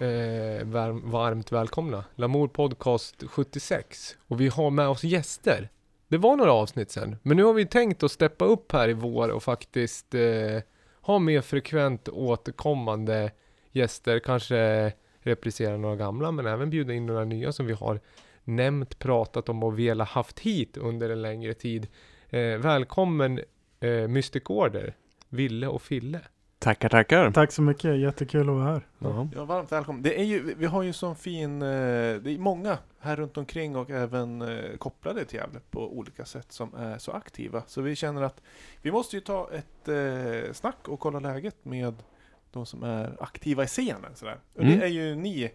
[0.00, 0.66] eh,
[1.02, 2.04] varmt välkomna.
[2.14, 4.16] Lamour Podcast 76.
[4.26, 5.68] Och vi har med oss gäster.
[6.08, 8.92] Det var några avsnitt sen, men nu har vi tänkt att steppa upp här i
[8.92, 10.62] vår och faktiskt eh,
[11.00, 13.32] ha mer frekvent återkommande
[13.72, 14.18] gäster.
[14.18, 18.00] Kanske reprisera några gamla, men även bjuda in några nya som vi har
[18.44, 21.86] nämnt, pratat om och velat haft hit under en längre tid.
[22.28, 23.40] Eh, välkommen
[23.80, 24.94] eh, Mystic Order,
[25.28, 26.20] Ville och Fille.
[26.58, 27.30] Tackar, tackar.
[27.30, 28.86] Tack så mycket, jättekul att vara här.
[28.98, 29.28] Ja.
[29.34, 30.02] Ja, varmt välkommen.
[30.02, 33.76] Det är ju, vi har ju sån fin, eh, det är många här runt omkring
[33.76, 37.62] och även eh, kopplade till Gävle på olika sätt som är så aktiva.
[37.66, 38.42] Så vi känner att
[38.82, 41.94] vi måste ju ta ett eh, snack och kolla läget med
[42.52, 44.14] de som är aktiva i scenen.
[44.14, 44.38] Sådär.
[44.54, 44.78] Och Mm.
[44.78, 45.50] det är ju ni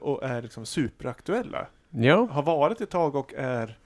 [0.00, 1.66] och är liksom superaktuella.
[1.90, 3.78] Ja, Har varit ett tag och är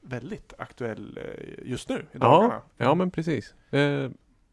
[0.00, 1.18] väldigt aktuell
[1.64, 2.18] just nu i Ja.
[2.18, 2.62] dagarna.
[2.76, 3.54] ja men precis.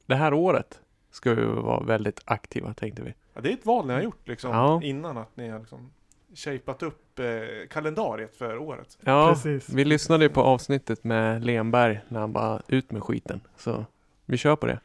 [0.06, 0.80] Det här året
[1.14, 3.14] ska vi vara väldigt aktiva tänkte vi.
[3.34, 4.82] Ja, det är ett val ni har gjort liksom, Ja.
[4.84, 5.92] innan att ni har liksom
[6.36, 7.26] shapat upp eh,
[7.70, 8.98] kalendariet för året.
[9.02, 9.70] Ja, Precis.
[9.70, 13.42] vi lyssnade ju på avsnittet med Lenberg när han bara ut med skiten.
[13.58, 13.86] Så
[14.26, 14.80] vi kör på det.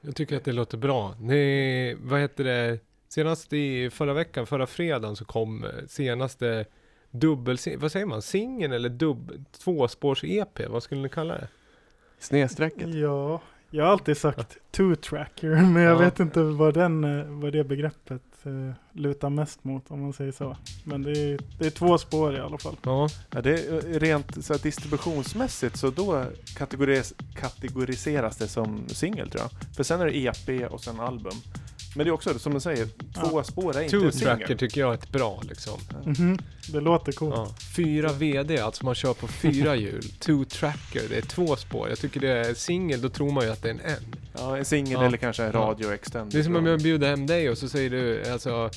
[0.00, 1.14] Jag tycker att det låter bra.
[1.20, 2.78] Ni, vad heter det?
[3.08, 6.64] Senast i förra veckan, förra fredagen så kom eh, senaste
[7.10, 10.68] dubbel, vad säger man, singen eller dubb, tvåspårs-EP?
[10.68, 11.48] Vad skulle ni kalla det?
[12.18, 12.94] Snedstrecket.
[12.94, 13.40] Ja,
[13.76, 15.98] jag har alltid sagt two-tracker, men jag Ja.
[15.98, 18.52] vet inte vad, den, eh, vad det begreppet eh,
[18.92, 20.56] lutar mest mot om man säger så.
[20.84, 22.76] Men det är, det är två spår i alla fall.
[22.82, 26.24] Ja, Ja, det är rent så här, distributionsmässigt så då
[26.56, 29.76] kategoris kategoriseras det som singel tror jag.
[29.76, 31.32] För sen är det EP och sen album.
[31.96, 34.58] Men det är också som du säger, två spår är inte en two-tracker singel.
[34.58, 35.78] tycker jag är ett bra liksom.
[36.04, 36.38] Mhm,
[36.72, 37.34] Det låter coolt.
[37.36, 37.48] Ja.
[37.76, 40.02] Fyra VD, alltså man kör på fyra hjul.
[40.20, 41.88] Two-tracker, det är två spår.
[41.88, 44.16] Jag tycker det är singel, då tror man ju att det är en N.
[44.38, 45.04] Ja, en singel Ja.
[45.06, 45.58] eller kanske en Ja.
[45.60, 46.32] radio extended.
[46.32, 48.70] Det är som om jag bjuder hem dig och så säger du, alltså,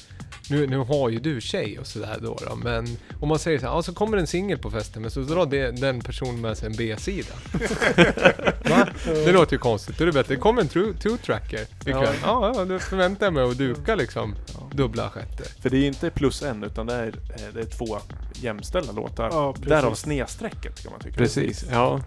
[0.50, 3.66] nu, nu har ju du tjej och sådär då, då men om man säger så
[3.66, 6.58] här, ja så kommer en singel på festen, men så drar det, den personen med
[6.58, 7.34] sig en B-sida.
[8.70, 8.88] Va?
[9.06, 12.16] Det låter ju konstigt, då är det bättre, det kommer en two- two-tracker ikväll.
[12.24, 14.36] Ja, ja, då förväntar jag mig att duka liksom
[14.72, 15.44] dubbla sjätte.
[15.62, 17.98] För det är inte plus en utan det är, eh, det är två
[18.34, 19.30] jämställda låtar.
[19.32, 19.70] Ja, precis.
[19.70, 21.18] Därav snedstrecket kan man tycka.
[21.18, 22.02] Precis, ja.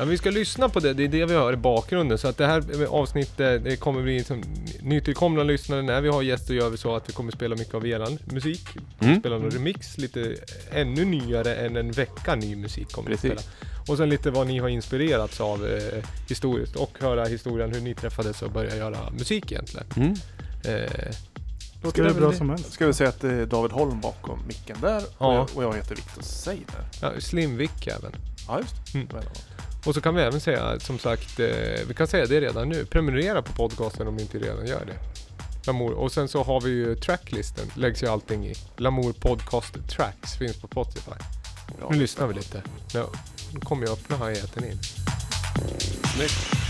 [0.00, 2.18] Ja, vi ska lyssna på det, det är det vi hör i bakgrunden.
[2.18, 4.42] Så att det här avsnittet, det kommer bli som
[4.82, 5.82] nytillkomna lyssnare.
[5.82, 8.68] När vi har gäster gör vi så att vi kommer spela mycket av eran musik.
[9.00, 9.20] Mm.
[9.20, 10.36] Spela någon remix, lite
[10.72, 13.30] ännu nyare än en vecka ny musik kommer vi Precis.
[13.40, 13.70] spela.
[13.88, 17.94] Och sen lite vad ni har inspirerats av eh, historiskt och höra historien hur ni
[17.94, 19.86] träffades och började göra musik egentligen.
[19.96, 20.14] Mm.
[20.64, 20.90] Eh,
[21.82, 22.36] Låter det bra det?
[22.36, 22.72] som helst.
[22.72, 25.26] Ska vi säga att det är David Holm bakom micken där Ja.
[25.26, 26.84] och, jag, och jag heter Viktor Seiner.
[27.02, 28.12] ja, Slimvik även.
[28.48, 28.98] Ja, just det.
[28.98, 29.08] Mm.
[29.84, 31.46] Och så kan vi även säga, som sagt, eh,
[31.88, 32.84] vi kan säga det redan nu.
[32.84, 34.98] Prenumerera på podcasten om ni inte redan gör det.
[35.66, 35.92] Lamour.
[35.92, 38.54] Och sen så har vi ju tracklisten, läggs ju allting i.
[38.76, 41.24] Lamour Podcast Tracks finns på Spotify.
[41.90, 42.62] Nu lyssnar vi lite.
[42.94, 43.04] Nu,
[43.60, 44.78] kommer jag öppna hi-haten in.
[46.16, 46.69] Snyggt.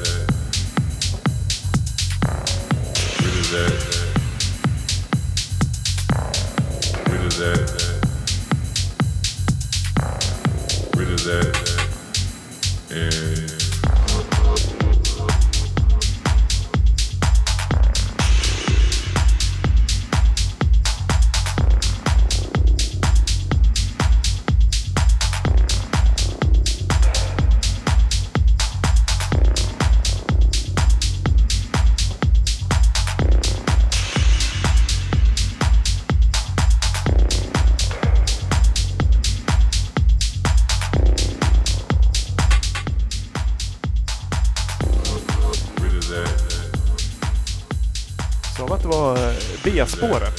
[50.01, 50.33] B-spåret?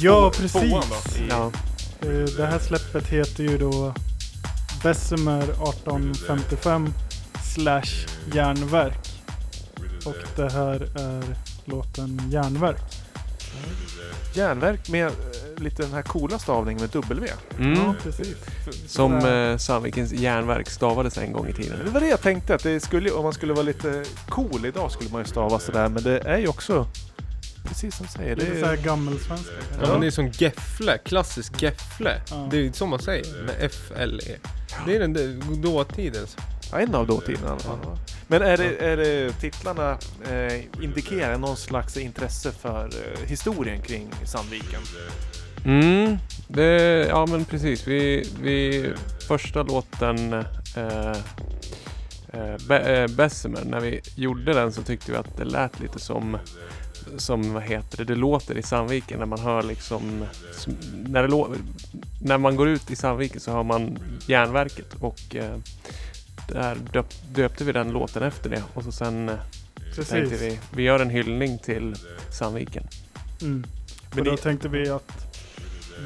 [0.00, 0.62] Ja, Två- precis.
[0.62, 0.68] då,
[1.18, 1.50] i- Ja,
[2.02, 3.94] Eh, Det här släppet heter ju då
[4.82, 6.94] Bessemer 1855
[7.54, 8.98] slash järnverk.
[10.04, 11.22] Och det här är
[11.64, 12.82] låten Järnverk.
[14.34, 15.12] Järnverk med eh,
[15.62, 17.28] lite den här coola stavningen med W.
[17.58, 17.72] mm.
[17.74, 18.36] Ja, precis.
[18.86, 21.78] som eh, Sandvikens järnverk stavades en gång i tiden.
[21.84, 24.92] Det var det jag tänkte, att det skulle, om man skulle vara lite cool idag
[24.92, 26.86] skulle man ju stava sådär, men det är ju också
[27.64, 28.36] precis som du säger.
[28.36, 29.52] Det Lite så här är, gammelsvenska.
[29.82, 32.20] Ja, men det är som Gefle, klassisk Gefle.
[32.30, 32.48] Ja.
[32.50, 34.36] Det är ju så man säger, med F-L-E.
[34.86, 36.36] Det är den där dåtidens.
[36.72, 37.78] ja, en av dåtiden i alla fall.
[38.26, 39.98] Men är det, är det titlarna
[40.30, 44.80] eh, indikerar någon slags intresse för eh, historien kring Sandviken?
[45.64, 46.18] Mm,
[46.48, 47.88] det, ja men precis.
[47.88, 48.86] Vi, vi
[49.28, 51.12] första låten eh,
[52.32, 56.38] eh, eh, Bessemer, när vi gjorde den så tyckte vi att det lät lite som
[57.16, 60.76] som vad heter det, det låter i Sandviken när man hör liksom som-
[61.06, 61.58] när, det
[62.22, 65.56] när man går ut i Sandviken så hör man järnverket och eh,
[66.48, 69.34] där döp, döpte vi den låten efter det och så sen eh,
[69.94, 70.42] tänkte Precis.
[70.42, 71.94] vi vi gör en hyllning till
[72.38, 72.84] Sandviken.
[73.42, 73.64] Mm.
[74.14, 75.36] Men då tänkte vi att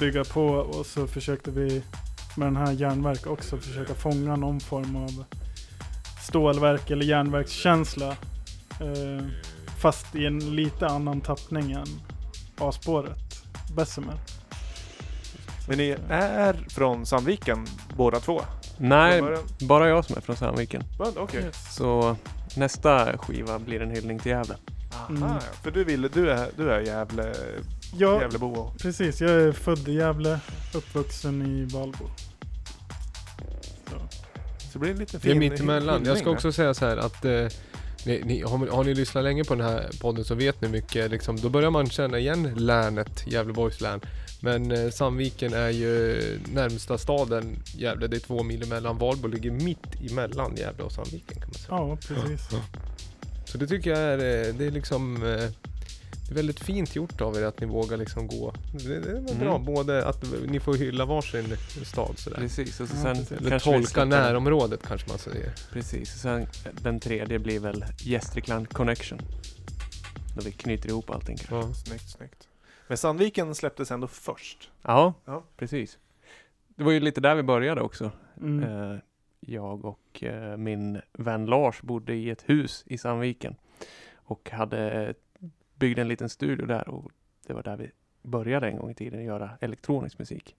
[0.01, 1.83] bygga på och så försökte vi
[2.37, 5.25] med den här järnverk också försöka fånga någon form av
[6.29, 8.09] stålverk eller järnverkskänsla.
[8.81, 9.27] Eh,
[9.87, 11.87] fast i en lite annan tappning än
[12.59, 13.43] A-spåret.
[13.77, 14.15] Bessemer.
[15.69, 17.67] Men ni är från Sandviken
[17.97, 18.41] båda två?
[18.79, 19.23] Nej,
[19.61, 20.83] bara jag som är från Sandviken.
[21.17, 21.45] Okej.
[21.71, 22.17] Så
[22.57, 24.55] nästa skiva blir en hyllning till Gävle.
[24.95, 25.41] Aha, Mm.
[25.63, 27.35] För du, vill, du är, du är Gävle,
[27.95, 29.21] Ja, Gävlebo precis.
[29.21, 30.41] Jag är född i Gävle,
[30.75, 32.05] uppvuxen i Valbo.
[33.91, 33.97] Så.
[34.73, 36.05] så blir det en liten Det är fin mittemellan.
[36.05, 37.47] Jag ska också säga så här att eh,
[38.07, 41.11] ni, ni, har, har ni lyssnat länge på den här podden så vet ni mycket,
[41.11, 44.01] liksom, då börjar man känna igen länet, Gävleborgs län.
[44.41, 46.21] Men eh, Sandviken är ju
[46.53, 48.99] närmsta staden Gävle, det är två mil emellan.
[48.99, 51.69] Valbo ligger mitt emellan Gävle och Sandviken kan man säga.
[51.69, 52.49] Ja, precis.
[53.45, 55.51] Så det tycker jag är, eh, det är liksom eh,
[56.29, 58.55] det är väldigt fint gjort av er att ni vågar liksom gå.
[58.73, 59.39] Det, det är Mm.
[59.39, 61.45] bra, både att ni får hylla varsin
[61.85, 62.37] stad sådär.
[62.37, 63.33] Precis, och så Ja, sen precis.
[63.33, 65.53] Eller kanske vi tolka närområdet kanske man säger.
[65.73, 66.47] Precis, och sen
[66.83, 69.19] den tredje blir väl Gästrikland Connection.
[70.37, 71.55] Då vi knyter ihop allting kanske.
[71.69, 71.75] Ja.
[71.75, 72.49] Snyggt, snyggt.
[72.89, 74.71] Men Sandviken släpptes ändå först.
[74.83, 75.45] Ja, Ja.
[75.57, 75.99] precis.
[76.77, 78.11] Det var ju lite där vi började också.
[78.41, 78.63] Mm.
[78.93, 78.99] Eh,
[79.41, 83.57] jag och eh, min vän Lars bodde i ett hus i Sandviken
[84.15, 85.15] och hade
[85.77, 87.11] byggde en liten studio där och
[87.47, 87.91] det var där vi
[88.23, 90.57] började en gång i tiden göra elektronisk musik.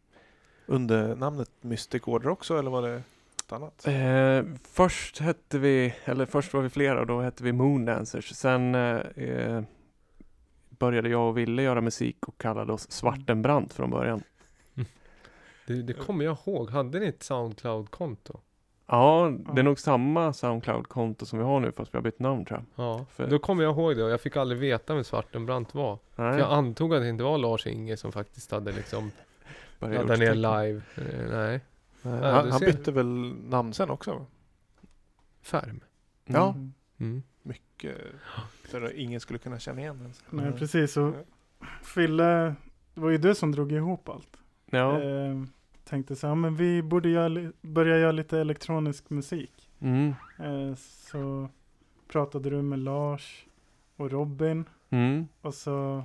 [0.66, 3.04] Under namnet Mystic Order också, eller var det
[3.46, 3.88] ett annat?
[3.88, 8.36] Eh, först hette vi, eller först var vi flera och då hette vi Moondancers.
[8.36, 9.64] Sen eh,
[10.70, 14.24] började jag och Ville göra musik och kallade oss Svartenbrandt från början.
[15.68, 16.70] Det, det kommer jag ihåg.
[16.70, 18.40] Hade ni ett Soundcloud-konto?
[18.90, 19.60] Ja, det Ja.
[19.60, 22.86] är nog samma Soundcloud-konto som vi har nu fast vi har bytt namn tror jag.
[22.86, 26.00] Ja, För- då kommer jag ihåg det och jag fick aldrig veta vem Svartenbrandt var.
[26.16, 29.12] För Nej, jag antog att det inte var Lars-Inge som faktiskt hade liksom
[29.80, 30.82] laddat ner live.
[30.96, 31.60] Eh, nej,
[32.02, 34.26] Nej, Ja, han, han bytte väl namn sen också?
[35.42, 35.80] Färm.
[36.26, 36.50] Ja.
[36.50, 36.74] Mm.
[37.00, 37.24] Mm.
[37.44, 37.98] Mycket.
[38.64, 40.14] För att ingen skulle kunna känna igen den.
[40.44, 40.98] Nej, precis.
[40.98, 41.14] Och
[41.84, 42.56] Fille,
[42.94, 44.38] det var ju du som drog ihop allt.
[44.70, 45.02] Ja.
[45.02, 45.44] Eh,
[45.88, 49.70] tänkte så här, men vi borde göra, börja göra lite elektronisk musik.
[49.80, 50.14] Mm.
[50.40, 51.50] Eh, så
[52.08, 53.46] pratade du med Lars
[53.96, 55.28] och Robin Mm.
[55.42, 56.04] och så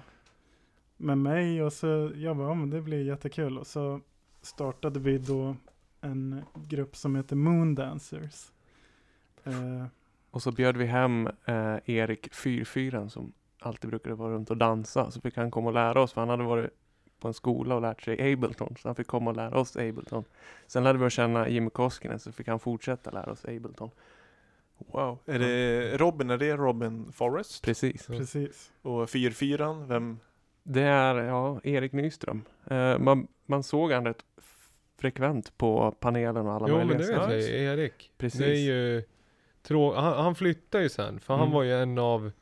[0.97, 3.59] med mig och så jag bara, ja men det blir jättekul.
[3.59, 4.01] Och så
[4.43, 5.57] startade vi då
[6.01, 8.51] en grupp som heter Moondancers.
[9.45, 9.87] Eh,
[10.31, 15.11] Och så bjöd vi hem eh, Erik Fyrfyran som alltid brukade vara runt och dansa.
[15.11, 16.71] Så fick han komma och lära oss, för han hade varit
[17.23, 18.75] på en skola och lärt sig Ableton.
[18.83, 20.25] Så han fick komma och lära oss Ableton.
[20.67, 23.91] Sen lärde vi att känna Jimmy Koskinen, så fick han fortsätta lära oss Ableton.
[24.79, 25.19] Wow.
[25.27, 27.63] Är det Robin, är det Robin Forrest?
[27.65, 28.07] Precis.
[28.07, 28.73] Precis.
[28.83, 30.19] Och 44 vem?
[30.63, 32.43] Det är, ja, Erik Nyström.
[32.67, 34.25] Eh, man, man såg han rätt
[34.99, 38.11] frekvent på panelen och alla Jo men möjliga det vet jag, Erik.
[38.19, 38.41] Precis.
[38.41, 39.03] Det är ju
[39.63, 41.55] trå- han, han flyttade ju sen, för han Mm.
[41.55, 42.33] var ju en av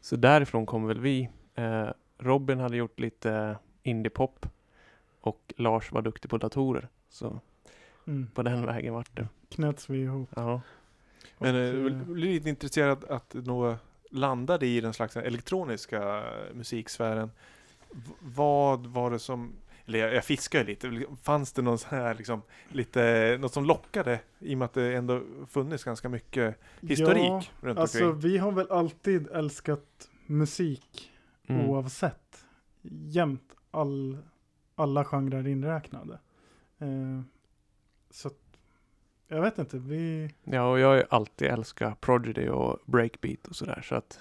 [0.01, 1.30] Så därifrån kom väl vi.
[1.56, 1.88] Eh,
[2.18, 4.46] Robin hade gjort lite indiepop
[5.22, 6.88] och Lars var duktig på datorer.
[7.10, 7.39] Så
[8.08, 8.27] Mm.
[8.34, 9.27] på den vägen vart det.
[9.50, 10.30] Knöts vi ihop.
[10.36, 10.62] Ja.
[11.38, 13.75] Men Och, eh, eh, jag blir lite intresserad att nå
[14.12, 17.31] landade i den slags elektroniska musiksfären.
[18.19, 19.53] Vad var det som,
[19.85, 23.65] eller jag, jag fiskar ju lite, fanns det någon sån här liksom, lite, något som
[23.65, 28.31] lockade i och med att det ändå funnits ganska mycket historik Ja, runt alltså omkring?
[28.31, 31.12] vi har väl alltid älskat musik
[31.47, 31.69] Mm.
[31.69, 32.45] oavsett.
[33.07, 34.17] Jämt all,
[34.75, 36.19] alla genrer inräknade.
[36.79, 37.21] Eh,
[38.09, 38.39] så att,
[39.27, 40.29] jag vet inte, vi...
[40.44, 43.82] Ja, och jag har ju alltid älskat Prodigy och breakbeat och sådär.
[43.84, 44.20] Så att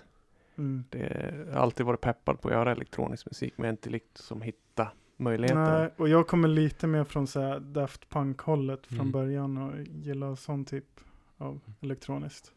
[0.58, 0.84] Mm.
[0.90, 3.54] det jag har alltid varit peppad på att göra elektronisk musik.
[3.56, 5.78] Men jag har inte liksom hitta möjligheterna.
[5.78, 9.12] Nej, och jag kommer lite mer från så här Daft Punk-hållet från Mm.
[9.12, 11.00] början och gillar sån typ
[11.38, 12.52] av elektroniskt.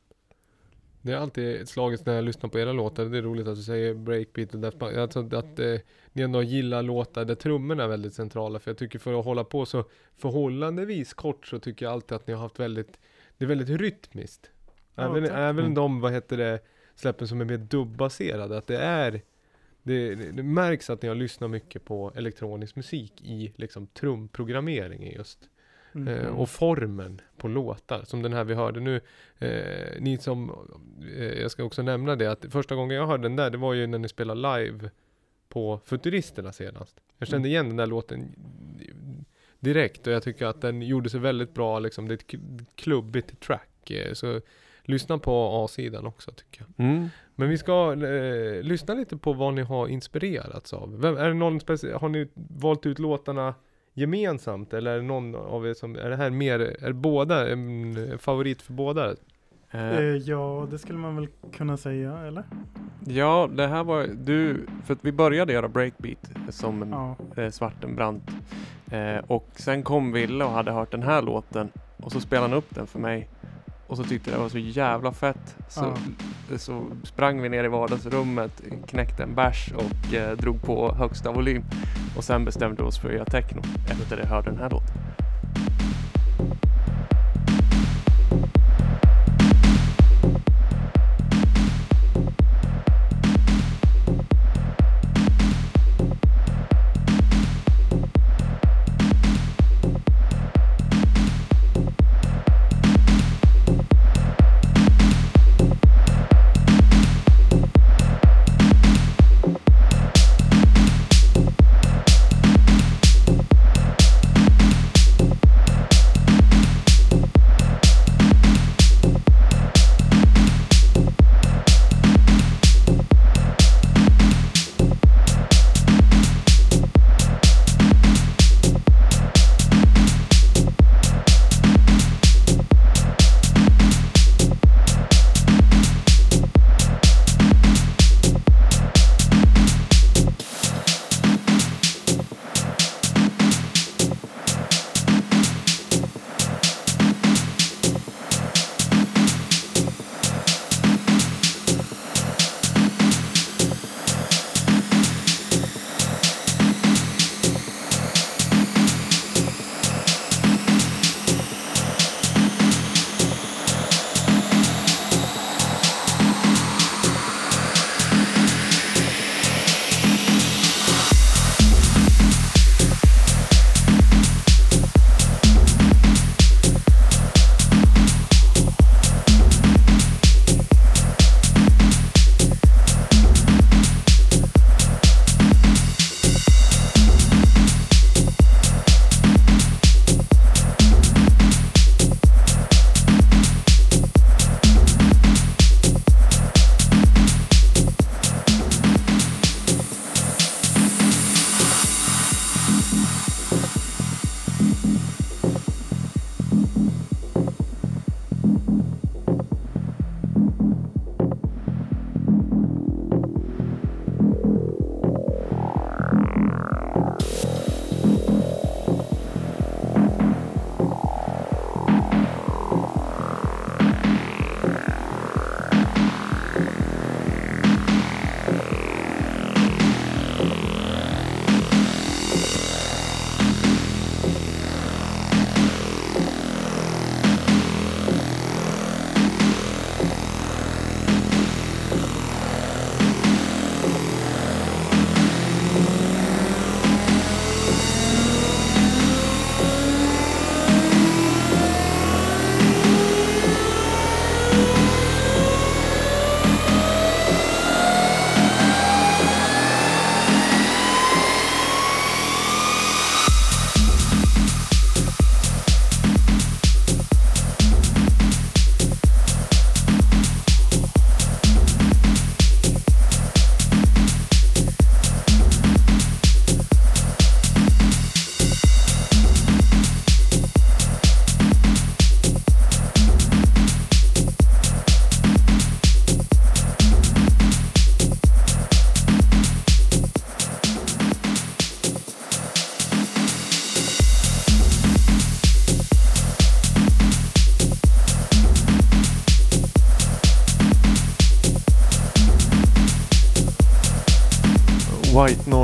[1.08, 3.06] Det är alltid slagits när jag lyssnar på era låtar.
[3.06, 4.98] Det är roligt att du säger breakbeat och Daft Punk.
[4.98, 5.76] Alltså att eh,
[6.14, 8.60] ni ändå gillar låtar där trummorna är väldigt centrala.
[8.60, 9.84] För jag tycker för att hålla på så
[10.18, 13.00] förhållandevis kort så tycker jag alltid att ni har haft väldigt,
[13.38, 14.52] det är väldigt rytmiskt.
[14.96, 15.38] Ja, Även, tack.
[15.38, 15.74] även Mm.
[15.74, 16.60] de, vad heter det,
[16.96, 18.58] släppen som är mer dubbaserade.
[18.58, 19.22] Att det är,
[19.84, 25.50] det, det, märks att ni har lyssnat mycket på elektronisk musik i liksom trumprogrammeringen just.
[25.98, 26.08] Mm.
[26.26, 29.02] Eh, och formen på låtar, som den här vi hörde nu.
[29.40, 30.52] Eh, ni som,
[31.18, 33.74] eh, jag ska också nämna det, att första gången jag hörde den där, det var
[33.74, 34.90] ju när ni spelade live
[35.50, 37.00] på Futuristerna senast.
[37.18, 37.52] Jag kände Mm.
[37.52, 38.36] igen den där låten
[39.60, 42.42] direkt och jag tycker att den gjorde sig väldigt bra, liksom, det är ett
[42.76, 43.92] klubbigt track.
[43.92, 44.42] Eh, så
[44.84, 46.86] lyssna på A-sidan också tycker jag.
[46.86, 47.10] Mm.
[47.36, 51.02] Men vi ska eh, lyssna lite på vad ni har inspirerats av.
[51.02, 53.56] Vem, är det någon speci- har ni valt ut låtarna
[53.98, 58.20] gemensamt eller är det någon av er som, är det här mer, är båda en
[58.20, 59.10] favorit för båda?
[59.72, 62.44] Eh, Eh, ja, det skulle man väl kunna säga, eller?
[63.06, 67.16] ja, det här var du, för att vi började göra breakbeat som en Ja.
[67.44, 68.32] eh, Svartenbrandt.
[68.92, 72.58] Eh, och sen kom Ville och hade hört den här låten och så spelade han
[72.58, 73.30] upp den för mig.
[73.88, 75.56] Och så tyckte det var så jävla fett.
[75.70, 75.94] Så,
[76.58, 81.64] så sprang vi ner i vardagsrummet, knäckte en bärs och eh, drog på högsta volym.
[82.18, 84.96] Och sen bestämde vi oss för att göra techno efter det hörde den här låten.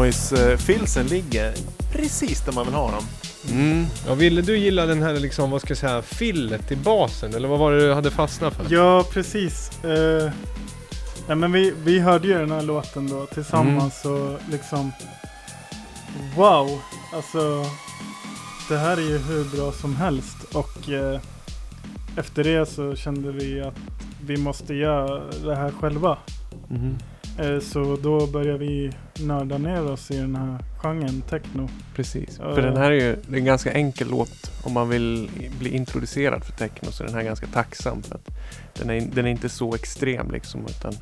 [0.03, 1.53] Noise-filsen ligger
[1.91, 3.03] precis där man vill ha dem.
[3.51, 3.85] Mm.
[4.07, 7.33] Ja, ville du gilla den här liksom, vad ska jag säga, fillet i basen?
[7.33, 8.65] Eller vad var det du hade fastnat för?
[8.69, 9.71] Ja, precis.
[9.85, 10.31] Uh,
[11.27, 14.91] ja, men vi, vi hörde ju den här låten då tillsammans och liksom
[16.37, 16.81] Wow!
[17.13, 17.65] Alltså
[18.69, 21.19] Det här är ju hur bra som helst och eh,
[22.17, 23.77] efter det så kände vi att
[24.25, 26.17] vi måste göra det här själva.
[26.69, 26.97] Mhm.
[27.39, 31.69] Eh, så då började vi nörda ner oss i den här genren techno.
[31.95, 32.39] Precis.
[32.39, 32.55] Ja.
[32.55, 36.43] För den här är ju är en ganska enkel låt om man vill bli introducerad
[36.43, 38.29] för techno så är den här ganska tacksam för att
[38.73, 40.93] den är, den är inte så extrem liksom utan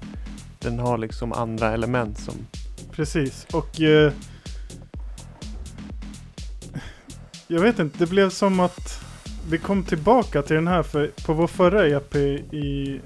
[0.59, 2.35] den har liksom andra element som
[2.91, 4.13] Precis, och eh,
[7.47, 8.99] jag vet inte, det blev som att
[9.49, 12.99] vi kom tillbaka till den här för på vår förra EP i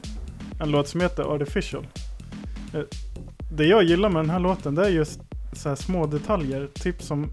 [0.61, 1.87] en låt som heter Artificial.
[3.51, 5.19] Det jag gillar med den här låten det är just
[5.53, 7.29] så här små detaljer, typ som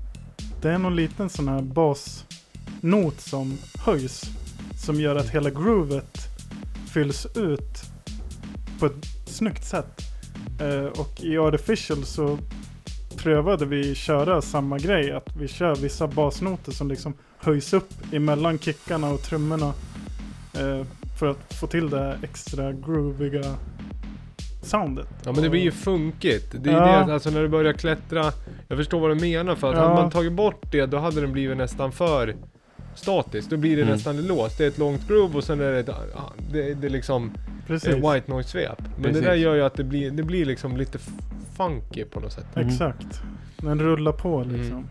[0.63, 4.25] det är någon liten sån här basnot som höjs
[4.85, 6.19] som gör att hela groovet
[6.93, 7.83] fylls ut
[8.79, 10.01] på ett snyggt sätt.
[10.61, 12.39] Eh, och i Artificial så
[13.17, 15.13] prövade vi köra samma grej.
[15.13, 19.73] Att vi kör vissa basnoter som liksom höjs upp emellan kickarna och trummorna.
[20.55, 20.87] Eh,
[21.19, 23.57] för att få till det här extra grooviga
[24.63, 25.09] soundet.
[25.25, 26.55] Ja men det blir ju funkigt.
[26.61, 27.05] Det är Ja.
[27.07, 28.25] det, alltså när du börjar klättra.
[28.69, 29.83] Jag förstår vad du menar för att Ja.
[29.83, 32.35] hade man tagit bort det då hade den blivit nästan för
[32.95, 33.51] statisk.
[33.51, 33.95] Då blir det Mm.
[33.95, 34.59] nästan låst.
[34.59, 37.33] Det är ett långt groove och sen är det ett, ja, det, det är liksom
[37.67, 37.89] Precis.
[37.91, 38.79] eh, white noise svep.
[38.81, 39.23] Men Precis.
[39.23, 40.99] det där gör ju att det blir, det blir liksom lite
[41.57, 42.47] funky på något sätt.
[42.57, 42.69] Mm.
[42.69, 43.21] Exakt.
[43.57, 44.87] Den rullar på liksom.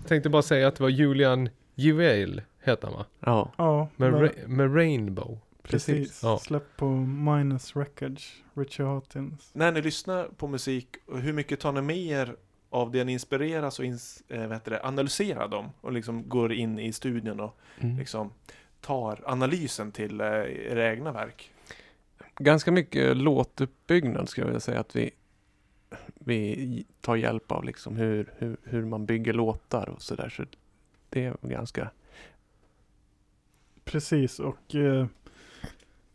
[0.00, 3.04] Jag tänkte bara säga att det var Julian Juel, heter han va?
[3.20, 5.38] ja, Ja, Med, men- Ra- med Rainbow.
[5.68, 6.22] Precis.
[6.22, 6.38] Ja.
[6.38, 9.50] Släpp på Minus Records, Richard Hawtins.
[9.52, 12.36] När ni lyssnar på musik, hur mycket tar ni med er
[12.70, 15.70] av det ni inspireras och ins, eh, det, analyserar dem?
[15.80, 17.96] Och liksom går in i studion och mm.
[17.96, 18.32] liksom
[18.80, 21.50] tar analysen till eh, era egna verk?
[22.38, 25.10] ganska mycket låtuppbyggnad skulle jag vilja säga att vi
[26.14, 30.28] vi tar hjälp av liksom hur, hur, hur man bygger låtar och sådär.
[30.28, 30.44] Så
[31.08, 31.90] det är ganska
[33.84, 35.06] Precis, och eh,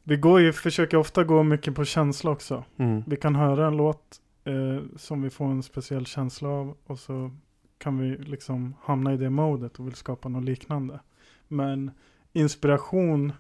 [0.10, 2.64] vi går ju, försöker ofta gå mycket på känsla också.
[2.78, 3.04] mm.
[3.08, 7.32] Vi kan höra en låt eh, som vi får en speciell känsla av och så
[7.78, 11.00] kan vi liksom hamna i det modet och vill skapa något liknande.
[11.48, 11.92] Men
[12.34, 13.34] inspiration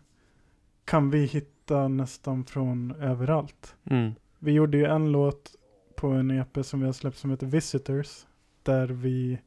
[0.86, 3.75] kan vi hitta nästan från överallt.
[3.84, 4.12] Mm.
[4.39, 5.55] Vi gjorde ju en låt
[5.95, 8.25] på en EP som vi har släppt som heter Visitors.
[8.63, 9.39] Där vi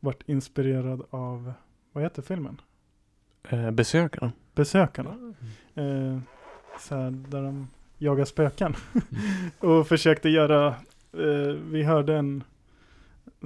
[0.00, 1.52] vart inspirerad av,
[1.92, 2.60] vad heter filmen?
[3.48, 4.32] Eh, besökarna.
[4.54, 5.34] Besökarna.
[5.74, 6.18] Eh,
[6.80, 8.74] så här, där de jagar spöken.
[9.58, 10.66] och försökte göra,
[11.12, 12.44] eh, vi hörde en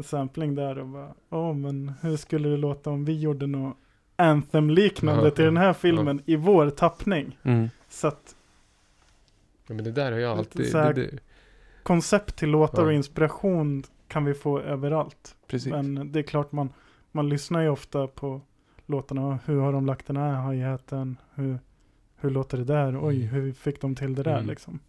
[0.05, 3.77] sampling där och bara, åh men hur skulle det låta om vi gjorde något
[4.16, 7.38] Anthem-liknande till den här filmen i vår tappning.
[7.42, 7.68] Mm.
[7.88, 8.37] Så att
[9.66, 10.75] Ja, men det där har jag alltid...
[10.75, 11.18] här- det, det,
[11.83, 12.87] koncept till låtar Ja.
[12.87, 15.37] och inspiration kan vi få överallt.
[15.47, 15.73] Precis.
[15.73, 16.73] Men det är klart man,
[17.12, 18.40] man lyssnar ju ofta på
[18.87, 19.38] låtarna.
[19.45, 21.16] Hur har de lagt den här hi-haten?
[21.35, 21.59] Hur,
[22.23, 23.07] hur låter det där?
[23.09, 23.29] Oj, Mm.
[23.29, 24.47] hur fick de till det där Mm.
[24.47, 24.81] liksom?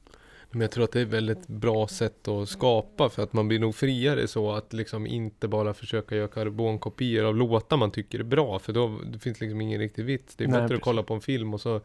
[0.52, 3.48] Men jag tror att det är ett väldigt bra sätt att skapa för att man
[3.48, 8.20] blir nog friare så att liksom inte bara försöka göra karbonkopior av låtar man tycker
[8.20, 10.36] är bra för då det finns liksom ingen riktig vits.
[10.36, 10.84] Det är Nej, bättre att precis.
[10.84, 11.82] kolla på en film och så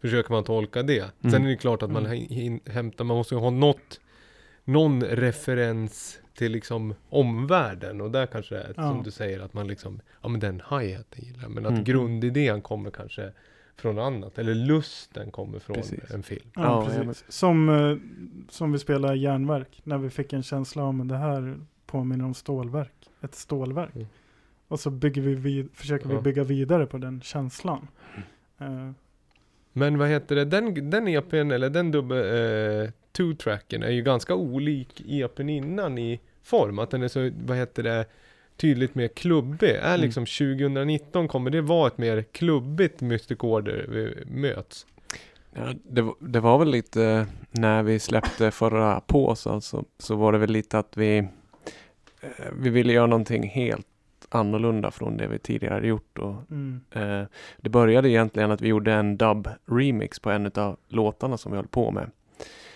[0.00, 0.98] försöker man tolka det.
[0.98, 1.32] Mm.
[1.32, 2.60] Sen är det klart att man Mm.
[2.66, 4.00] hämtar, man måste ju ha något,
[4.64, 8.82] någon referens till liksom omvärlden och där kanske det är Ja.
[8.82, 11.84] som du säger att man liksom, ja men den hi-haten gillar men att Mm.
[11.84, 13.32] grundidén kommer kanske
[13.80, 16.10] från annat eller lusten kommer från Precis.
[16.10, 16.50] en film.
[16.54, 17.04] Ja, Ja, precis.
[17.04, 17.96] men- Som, eh,
[18.48, 19.80] som vi spelar järnverk.
[19.84, 22.92] När vi fick en känsla om det här påminner om stålverk.
[23.20, 23.94] Ett stålverk.
[23.94, 24.06] Mm.
[24.68, 26.20] Och så bygger vi vid, försöker vi Ja.
[26.20, 27.88] bygga vidare på den känslan.
[28.58, 28.90] Eh,
[29.72, 34.34] Men vad heter det, den, den EPn eller den dubbel, eh, two-tracken är ju ganska
[34.34, 36.78] olik EPn innan i form.
[36.78, 38.06] Att den är så, vad heter det,
[38.60, 39.70] tydligt mer klubbig.
[39.70, 40.00] Är Mm.
[40.00, 44.86] liksom 2019, kommer det vara ett mer klubbigt Mystic Order vi möts?
[45.54, 50.14] Ja, det, var- det var väl lite när vi släppte förra på oss alltså, så
[50.14, 51.18] var det väl lite att vi
[52.20, 53.86] eh, vi ville göra någonting helt
[54.28, 56.80] annorlunda från det vi tidigare hade gjort och mm.
[56.90, 57.22] eh,
[57.56, 61.56] det började egentligen att vi gjorde en dub remix på en av låtarna som vi
[61.56, 62.10] höll på med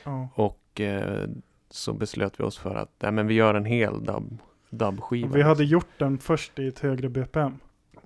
[0.04, 0.28] ja.
[0.34, 1.28] och eh,
[1.70, 4.38] så beslöt vi oss för att nej, men vi gör en hel dub
[4.74, 5.28] dubskiva.
[5.28, 7.58] Och vi hade gjort den först i ett högre BPM.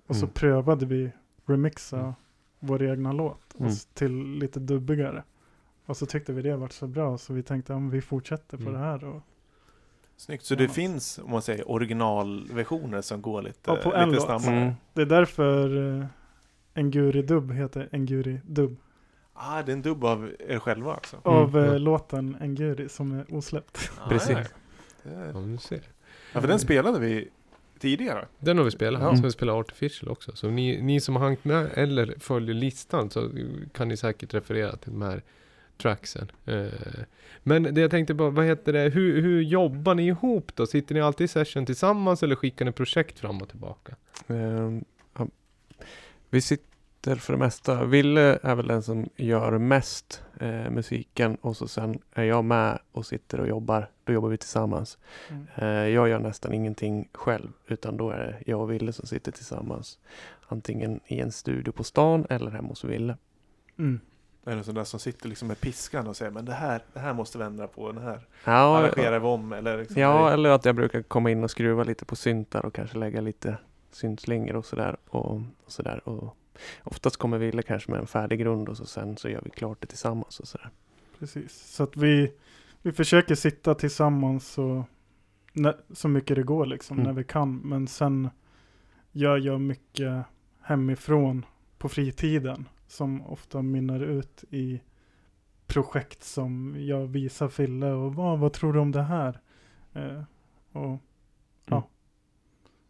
[0.07, 0.35] Och så Mm.
[0.35, 1.11] prövade vi
[1.47, 2.13] remixa Mm.
[2.59, 3.73] vår egna låt Mm.
[3.95, 5.23] till lite dubbigare.
[5.87, 8.63] Och så tyckte vi det vart så bra så vi tänkte att vi fortsätter på
[8.63, 8.73] Mm.
[8.75, 9.05] det här.
[9.05, 9.23] Och
[10.17, 10.45] Snyggt.
[10.45, 10.75] Så det Annars.
[10.75, 14.57] finns, om man säger, originalversioner som går lite, Ja, på en lite snabbare?
[14.57, 14.75] Mm.
[14.95, 16.05] Det är därför uh,
[16.75, 18.77] Enguri Dub heter Enguri Dub.
[19.35, 21.17] Ah, det är en dubb av er själva alltså?
[21.23, 21.79] Av ja.
[21.79, 23.91] låten Enguri som är osläppt.
[24.09, 24.37] Precis.
[24.37, 24.45] Ah, ja.
[25.03, 25.81] Det- Ja, du ser.
[26.33, 27.29] Ja, för den spelade vi
[27.79, 28.27] tidigare.
[28.39, 29.03] Den har vi spelat.
[29.03, 29.17] Ja.
[29.17, 30.37] Så vi spelar Artificial också.
[30.37, 33.31] Så ni, ni som har hängt med eller följer listan så
[33.73, 35.23] kan ni säkert referera till de här
[35.79, 36.31] tracksen.
[36.47, 36.67] Eh,
[37.43, 40.67] men det jag tänkte bara, vad heter det, hur, hur jobbar ni ihop då?
[40.67, 43.97] Sitter ni alltid i session tillsammans eller skickar ni projekt fram och tillbaka?
[44.27, 44.81] Ja.
[46.31, 47.85] Vi sitter för det mesta.
[47.85, 52.79] Ville är väl den som gör mest eh, musiken och så sen är jag med
[52.93, 53.91] och sitter och jobbar.
[54.05, 54.99] Då jobbar vi tillsammans.
[55.29, 55.47] Mm.
[55.55, 59.33] Eh, jag gör nästan ingenting själv utan då är det jag och Ville som sitter
[59.33, 59.99] tillsammans.
[60.49, 63.17] Antingen i en studio på stan eller hemma hos Ville.
[63.79, 64.01] Mm.
[64.47, 67.13] Eller sån där som sitter liksom med piskan och säger men det här, det här
[67.13, 70.65] måste vi ändra på, det här Ja, arrangerar vi om eller liksom, ja, eller att
[70.65, 73.57] jag brukar komma in och skruva lite på syntar och kanske lägga lite
[73.91, 74.97] syntslingor och sådär.
[75.09, 76.09] Och, och sådär.
[76.09, 76.37] Och
[76.85, 79.81] oftast kommer Ville kanske med en färdig grund och så sen så gör vi klart
[79.81, 80.71] det tillsammans och sådär.
[81.19, 81.53] Precis.
[81.53, 82.33] Så att vi,
[82.83, 84.85] vi försöker sitta tillsammans så,
[85.53, 87.07] när, så mycket det går liksom, Mm.
[87.07, 87.57] när vi kan.
[87.57, 88.31] Men sen
[89.13, 90.25] gör jag mycket
[90.63, 91.45] hemifrån
[91.79, 92.69] på fritiden.
[92.87, 94.81] Som ofta mynnar ut i
[95.67, 99.41] projekt som jag visar Fille och vad, vad tror du om det här?
[99.93, 100.23] Eh,
[100.73, 100.99] och
[101.67, 101.83] Men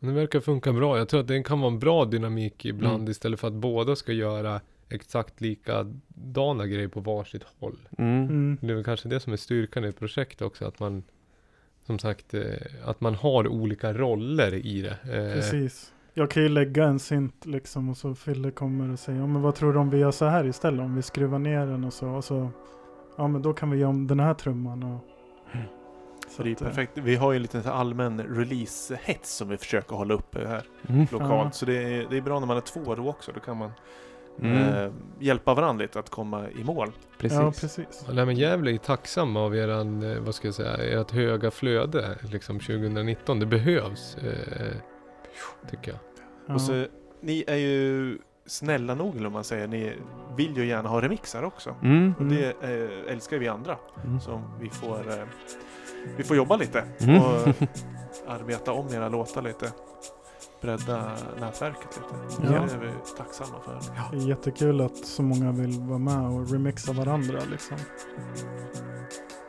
[0.01, 0.99] Det verkar funka bra.
[0.99, 3.11] Jag tror att det kan vara en bra dynamik ibland Mm.
[3.11, 7.79] istället för att båda ska göra exakt likadana grejer på varsitt håll.
[7.99, 8.23] Mm.
[8.23, 11.03] mm, Det är väl kanske det som är styrkan i ett projekt också, att man
[11.87, 12.43] som sagt, eh,
[12.85, 15.17] att man har olika roller i det.
[15.17, 15.93] Eh, precis.
[16.15, 19.43] Jag kan ju lägga en synt liksom och så Fille kommer och säger ja men
[19.43, 20.81] vad tror du om vi gör så här istället?
[20.81, 22.09] Om vi skruvar ner den och så.
[22.09, 22.51] Och så
[23.17, 24.83] ja men då kan vi göra om den här trumman.
[24.83, 25.05] Och,
[26.29, 26.93] Så det är eh, perfekt.
[26.95, 31.07] Vi har ju en liten allmän release-hets som vi försöker hålla uppe här Mm.
[31.13, 31.55] lokalt.
[31.55, 33.33] Så det är, det är bra när man är två då också.
[33.35, 33.73] Då kan man
[34.43, 34.75] Mm.
[34.85, 36.93] eh, hjälpa varandra lite att komma i mål.
[37.19, 37.39] Precis.
[37.39, 38.05] Ja, precis.
[38.07, 41.51] Ja, nej, men Gävle är tacksamma av eran, eh, vad ska jag säga, ert höga
[41.51, 43.41] flöde liksom 2019.
[43.41, 44.77] Det behövs, eh,
[45.71, 46.01] tycker jag.
[46.47, 46.55] Ja.
[46.55, 46.87] Och så,
[47.21, 49.69] ni är ju snälla nog eller om man säger.
[49.69, 49.93] Ni
[50.37, 51.75] vill ju gärna ha remixar också.
[51.83, 52.15] Mm.
[52.19, 53.77] Och det eh, älskar vi andra.
[54.05, 54.21] Mm.
[54.21, 55.25] Så vi får, eh,
[56.17, 57.23] vi får jobba lite Mm.
[57.23, 57.49] och
[58.27, 59.73] arbeta om era låtar lite.
[60.61, 62.45] Bredda nätverket lite.
[62.55, 62.61] Ja.
[62.61, 63.81] Det är vi tacksamma för.
[64.17, 67.77] Det är jättekul att så många vill vara med och remixa varandra liksom.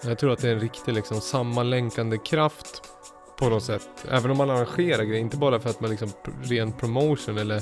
[0.03, 2.83] Jag tror att det är en riktig liksom sammanlänkande kraft
[3.39, 3.89] på något sätt.
[4.11, 7.61] Även om man arrangerar grejer, inte bara för att man liksom pr- ren promotion eller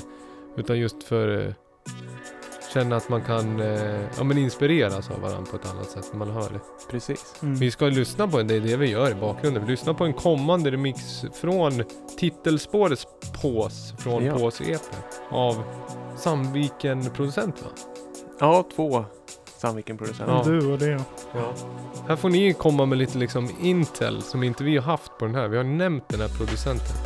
[0.56, 1.52] utan just för eh,
[2.74, 6.18] känna att man kan eh, ja, men inspireras av varandra på ett annat sätt när
[6.18, 6.60] man hör det.
[6.90, 7.34] Precis.
[7.42, 7.54] Mm.
[7.54, 9.64] Vi ska lyssna på en, det är det vi gör i bakgrunden.
[9.64, 11.84] Vi lyssnar på en kommande remix från
[12.18, 13.06] titelspårets
[13.42, 14.38] Pås från Ja.
[14.38, 14.80] Pås EP
[15.30, 15.62] av
[16.16, 17.68] Sandviken producent va?
[18.40, 19.04] Ja, två
[19.58, 20.34] Sandviken-producenter.
[20.34, 20.42] Ja.
[20.44, 21.00] Du och det.
[21.34, 21.52] Ja.
[22.08, 25.34] Här får ni komma med lite liksom intel som inte vi har haft på den
[25.34, 25.48] här.
[25.48, 26.96] Vi har nämnt den här producenten.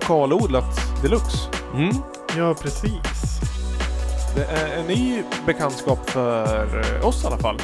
[0.00, 1.38] Lokalodlat deluxe.
[1.74, 1.94] Mm.
[2.36, 3.40] Ja, precis.
[4.34, 7.58] Det är en ny bekantskap för oss i alla fall.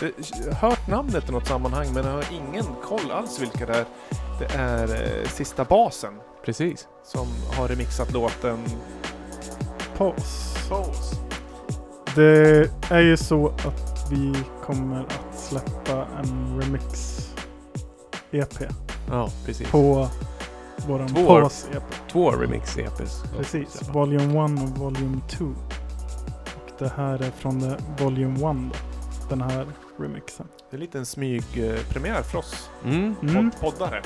[0.00, 3.72] Jag har hört namnet i något sammanhang men jag har ingen koll alls vilka det
[3.74, 3.84] är.
[4.38, 4.88] Det är
[5.22, 6.12] eh, Sista Basen
[6.44, 6.86] Precis.
[7.04, 8.58] som har remixat låten
[9.98, 10.56] Paus.
[10.68, 11.16] Pose.
[12.14, 14.34] Det är ju så att vi
[14.66, 17.16] kommer att släppa en remix
[18.30, 18.54] EP
[19.10, 19.70] Ja, precis.
[19.70, 20.08] på
[20.86, 21.26] våran Två.
[21.26, 21.82] Paus EP.
[22.12, 23.24] Två remix-EPs.
[23.36, 23.88] Precis.
[23.92, 25.44] Volume 1 och Volume 2.
[25.44, 28.78] Och det här är från the Volume 1 då.
[29.28, 29.66] Den här
[29.98, 30.46] remixen.
[30.70, 33.50] Det är en liten smygpremiär för oss Mm, Mm.
[33.50, 34.02] pod- poddare.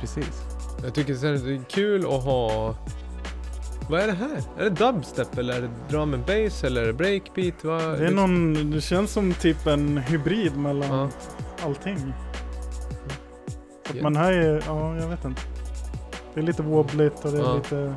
[0.00, 0.42] precis.
[0.84, 2.74] Jag tycker så här, det är kul att ha...
[3.90, 4.42] Vad är det här?
[4.58, 7.54] Är det dubstep eller är det drum and bass eller är det breakbeat?
[7.64, 11.08] Vad, Det är någon, det känns som typ en hybrid mellan Ja.
[11.64, 11.98] allting.
[11.98, 14.02] Så att Ja.
[14.02, 15.42] man hör ju, ja jag vet inte.
[16.34, 17.56] Det är lite wobbligt och det är Ja.
[17.56, 17.94] lite...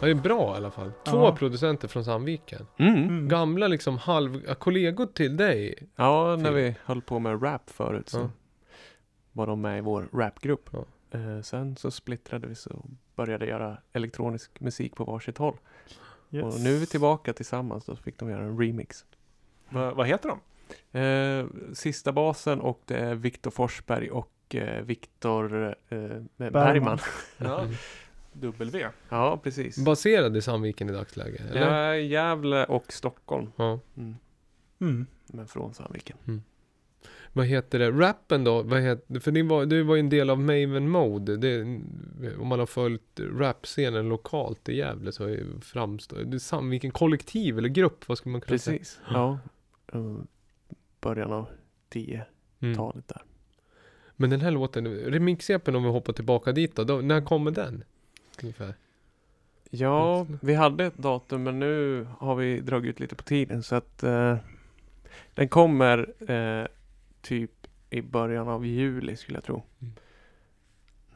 [0.00, 0.92] Ja, det är bra i alla fall.
[1.04, 1.36] Två Ja.
[1.36, 2.66] producenter från Sandviken.
[2.76, 2.94] Mm.
[2.96, 3.28] Mm.
[3.28, 4.54] Gamla liksom halv...
[4.54, 5.74] kollegor till dig.
[5.96, 8.30] Ja, när vi höll på med rap förut så Ja.
[9.32, 10.68] var de med i vår rapgrupp.
[10.72, 10.84] Ja.
[11.18, 15.56] Eh, sen så splittrade vi så och började göra elektronisk musik på varsitt håll.
[16.30, 16.54] Yes.
[16.54, 17.84] Och nu är vi tillbaka tillsammans.
[17.84, 19.04] Då fick de göra en remix.
[19.68, 20.40] Va, vad heter de?
[20.98, 25.98] Eh, sista basen och det är Viktor Forsberg och eh, Viktor eh,
[26.36, 26.98] Bergman.
[27.38, 27.60] Ja.
[27.60, 27.74] Mm.
[28.32, 28.88] W.
[29.08, 29.78] Ja, precis.
[29.84, 31.40] Baserad i Sandviken i dagsläget?
[31.50, 31.88] Eller?
[31.88, 33.52] Ja, Gävle och Stockholm.
[33.56, 33.80] Ja.
[33.96, 34.14] Mm.
[34.80, 35.06] Mm.
[35.26, 36.16] Men från Sandviken.
[37.32, 37.90] Vad heter det?
[37.90, 38.62] Rappen då?
[38.62, 41.36] Vad heter, för det var, det var ju en del av Maven Mode.
[41.36, 41.62] Det,
[42.38, 47.68] om man har följt rapscenen lokalt i Gävle så framstår det är Sandviken kollektiv eller
[47.68, 48.78] grupp, vad ska man kunna säga?
[48.78, 49.00] Precis.
[49.10, 49.38] Ja.
[49.92, 50.16] Eh,
[51.00, 51.46] början av
[51.90, 52.24] 10-talet
[52.60, 53.02] Mm.
[53.06, 53.22] där.
[54.16, 57.84] Men den här låten, remix-EPn om vi hoppar tillbaka dit då, då, när kommer den?
[58.42, 58.74] Ungefär.
[59.70, 63.74] Ja, vi hade ett datum men nu har vi dragit ut lite på tiden så
[63.74, 64.36] att eh,
[65.34, 66.66] den kommer eh,
[67.22, 67.50] typ
[67.90, 69.62] i början av juli skulle jag tro.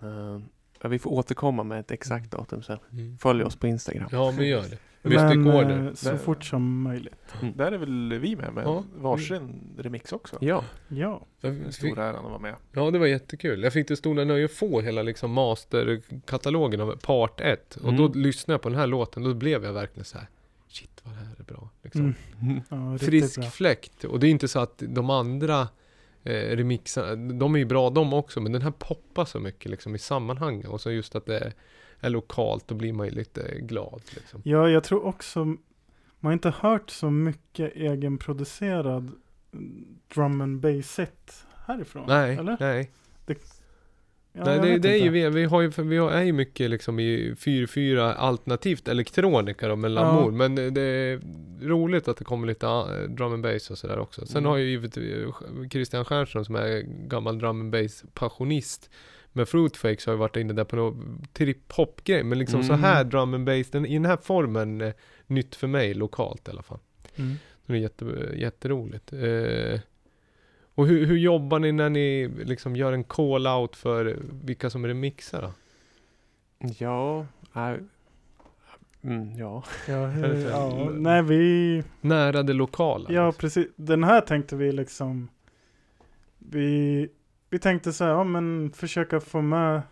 [0.03, 0.41] Eh,
[0.81, 2.79] ja, vi får återkomma med ett exakt datum sen.
[2.93, 3.19] Mm.
[3.19, 4.09] Följ oss på Instagram.
[4.13, 4.79] Ja, men gör det.
[5.03, 5.87] Mystic Men Order.
[5.87, 7.15] eh, så Där- fort som möjligt.
[7.55, 8.85] Där är väl vi med med Ja.
[8.97, 10.37] varsin remix också.
[10.41, 11.27] Ja, Ja.
[11.41, 12.55] Jag En fick- stor äran att vara med.
[12.73, 13.63] Ja, det var jättekul.
[13.63, 17.77] Jag fick det stora nöje att få hela liksom masterkatalogen av part 1.
[17.77, 18.23] Och då Mm.
[18.23, 20.29] lyssnade jag på den här låten, då blev jag verkligen så här.
[20.69, 21.69] Shit vad det här är bra.
[21.83, 22.15] Liksom.
[22.43, 22.61] Mm.
[22.69, 23.51] Ja, riktigt Frisk bra.
[23.51, 24.05] fläkt.
[24.05, 25.69] Och det är inte så att de andra
[26.25, 29.95] eh, remixarna, de är ju bra de också, men den här poppar så mycket liksom
[29.95, 30.69] i sammanhanget.
[30.69, 31.53] Och så just att det
[32.01, 34.41] är, lokalt, då blir man ju lite glad liksom.
[34.45, 35.59] Ja, jag tror också man
[36.21, 39.13] har inte hört så mycket egenproducerad
[40.15, 42.05] drum and bass set härifrån.
[42.09, 42.57] Nej, Eller?
[42.61, 42.91] nej.
[44.33, 46.71] Ja, nej det, det är ju, vi, vi, har ju, vi har, är ju mycket
[46.71, 50.25] liksom i 4-4 alternativt elektronika då med Lamour.
[50.25, 50.31] Ja.
[50.31, 51.21] Men det, det är
[51.63, 54.27] roligt att det kommer lite ah, drum and bass och sådär också.
[54.27, 54.51] Sen Mm.
[54.51, 55.35] har ju givetvis
[55.73, 58.91] Christian Stjernström som är gammal drum and bass passionist
[59.33, 62.23] med Fruitfakes har ju varit inne där på någon trip-hop-grej.
[62.23, 62.85] Men liksom så Mm.
[62.85, 64.93] här drum and bass, den, i den här formen, eh,
[65.27, 66.79] nytt för mig lokalt i alla fall.
[67.17, 67.35] Mm.
[67.67, 68.05] Det är jätte,
[68.37, 69.13] jätteroligt.
[69.13, 69.81] Eh,
[70.75, 75.43] och hur, hur jobbar ni när ni liksom gör en call-out för vilka som remixar
[75.43, 75.53] då?
[76.79, 77.75] ja, äh,
[79.03, 79.65] mm, ja.
[79.89, 80.13] Ja,
[80.43, 83.07] så- ja, nej vi, Nära det lokala?
[83.13, 83.41] ja liksom.
[83.41, 83.67] precis.
[83.77, 85.29] Den här tänkte vi liksom,
[86.39, 87.09] vi,
[87.51, 89.83] vi tänkte så här, ja men försöka få med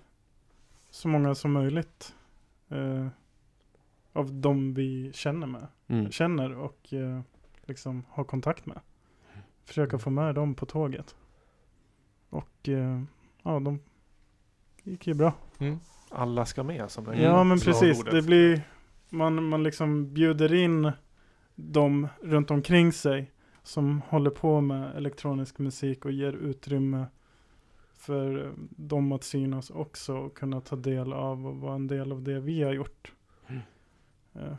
[0.90, 2.14] så många som möjligt.
[2.68, 3.06] Eh,
[4.12, 5.66] av de vi känner med.
[5.86, 6.10] Mm.
[6.10, 7.20] känner och eh,
[7.64, 8.80] liksom har kontakt med.
[9.64, 11.16] Försöka få med dem på tåget.
[12.30, 13.02] Och eh,
[13.42, 13.80] ja, de
[14.82, 15.32] gick ju bra.
[15.58, 15.78] Mm.
[16.10, 18.04] Alla ska med som är Ja, men precis.
[18.04, 18.62] Det blir,
[19.08, 20.92] man, man liksom bjuder in
[21.54, 23.30] dem runt omkring sig
[23.62, 27.06] som håller på med elektronisk musik och ger utrymme
[27.96, 32.12] för eh, dem att synas också och kunna ta del av och vara en del
[32.12, 33.12] av det vi har gjort.
[33.48, 33.60] Mm.
[34.34, 34.56] Eh, Det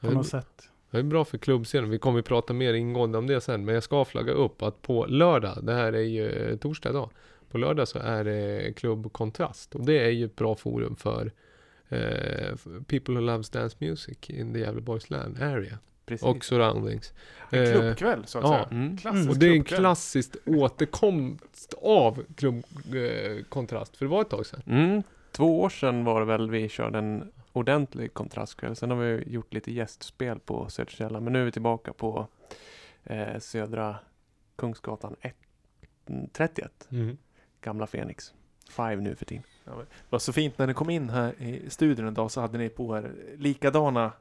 [0.00, 0.68] på är- något sätt.
[0.90, 1.90] Det är bra för klubbscenen.
[1.90, 3.64] Vi kommer att prata mer ingående om det sen.
[3.64, 7.10] Men jag ska flagga upp att på lördag, det här är ju eh, torsdag idag.
[7.50, 9.74] På lördag så är det Klubb Kontrast.
[9.74, 11.32] Och det är ju ett bra forum för
[11.88, 15.78] eh, people who loves dance music in the Gävleborgs land area.
[16.06, 16.26] Precis.
[16.26, 17.12] Och surroundings.
[17.50, 18.50] En Eh, klubbkväll så att ja.
[18.50, 18.68] säga.
[18.70, 18.96] Mm.
[18.96, 22.64] Klassisk Och det är en klassiskt återkomst av Klubb
[22.94, 23.96] eh, Kontrast.
[23.96, 24.62] För det var ett tag sedan.
[24.66, 25.02] Mm.
[25.32, 28.76] Två år sedan var det väl vi körde en ordentlig kontrastkväll.
[28.76, 31.20] Sen har vi gjort lite gästspel på Söderkälla.
[31.20, 32.26] Men nu är vi tillbaka på
[33.04, 33.96] eh, Södra
[34.56, 35.34] Kungsgatan 1,
[36.08, 36.88] mm, 31.
[36.90, 37.16] Mm.
[37.60, 38.34] Gamla Fenix.
[38.70, 39.44] Five nu för tiden.
[39.64, 42.58] Det var så fint när ni kom in här i studion en dag så hade
[42.58, 44.12] ni på er likadana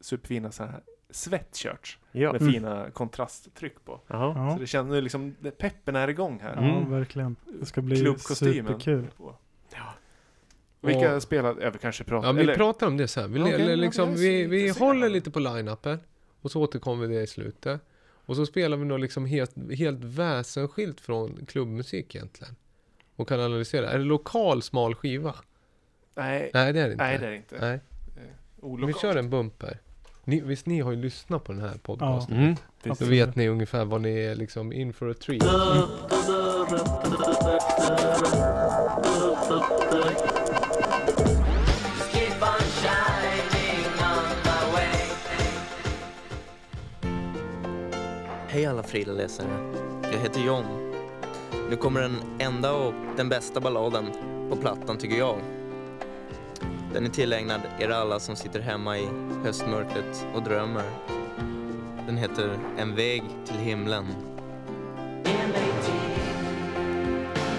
[0.00, 0.80] superfina så här
[1.12, 2.32] sweatshirts Ja.
[2.32, 2.52] med Mm.
[2.54, 4.00] fina kontrasttryck på.
[4.06, 4.32] Jaha.
[4.36, 6.54] Ja, Så det känns nu liksom, det- peppen är igång här.
[6.56, 6.90] ja Mm.
[6.90, 7.36] verkligen.
[7.60, 7.96] Det ska bli
[8.26, 9.06] superkul.
[9.16, 9.36] På.
[9.74, 9.94] Ja.
[10.80, 13.32] Vilka Och- spelar, ja vi kanske pratar, Ja, vi eller pratar om det sen.
[13.32, 15.98] Vi, ja, liksom, vi, så vi håller lite på line-upen
[16.40, 17.80] och så återkommer vi det i slutet.
[18.26, 22.56] Och så spelar vi nog liksom helt, helt väsensskilt från klubbmusik egentligen.
[23.16, 23.90] Och kan analysera.
[23.90, 25.34] Är det lokal smal skiva?
[26.14, 27.04] nej, Nej det är det inte.
[27.04, 27.56] nej det är det inte.
[27.60, 27.80] Nej.
[28.16, 28.22] Vi
[28.66, 29.00] Olokalt.
[29.00, 29.78] kör en bumper.
[30.24, 32.36] Ni, visst ni har ju lyssnat på den här podcasten?
[32.36, 32.54] Mm.
[32.82, 33.12] Då Absolut.
[33.12, 35.44] vet ni ungefär vad ni är liksom in for a treat.
[48.48, 49.72] Hej alla Frida-läsare.
[50.02, 50.64] Jag heter John.
[51.70, 54.06] Nu kommer den enda och den bästa balladen
[54.50, 55.38] på plattan tycker jag.
[56.92, 59.08] Den är tillägnad er alla som sitter hemma i
[59.44, 60.84] höstmörkret och drömmer.
[62.06, 64.06] Den heter En väg till himlen.
[65.24, 66.46] Ge mig tid,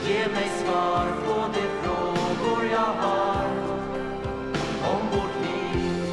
[0.08, 3.46] ge mig svar på de frågor jag har
[4.94, 6.04] om vårt liv.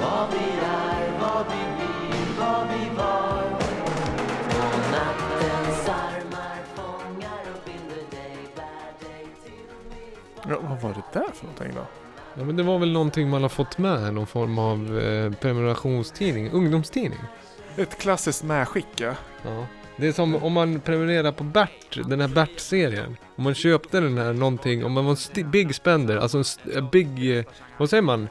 [0.00, 3.44] Vad vi är, vad vi blir, vad vi var.
[4.46, 9.52] Och nattens armar fångar och binder dig, bär dig till
[9.90, 11.99] mitt Ja, vad var det där för någonting då?
[12.34, 16.50] Ja men det var väl någonting man har fått med, någon form av eh, prenumerationstidning,
[16.50, 17.18] ungdomstidning.
[17.76, 19.14] Ett klassiskt medskick ja.
[19.44, 19.66] Ja.
[19.96, 23.16] Det är som om man prenumererar på Bert, den här Bert-serien.
[23.36, 26.40] Om man köpte den här någonting, om man var en sti- big spender, alltså en
[26.42, 27.44] st- big, eh,
[27.78, 28.28] vad säger man?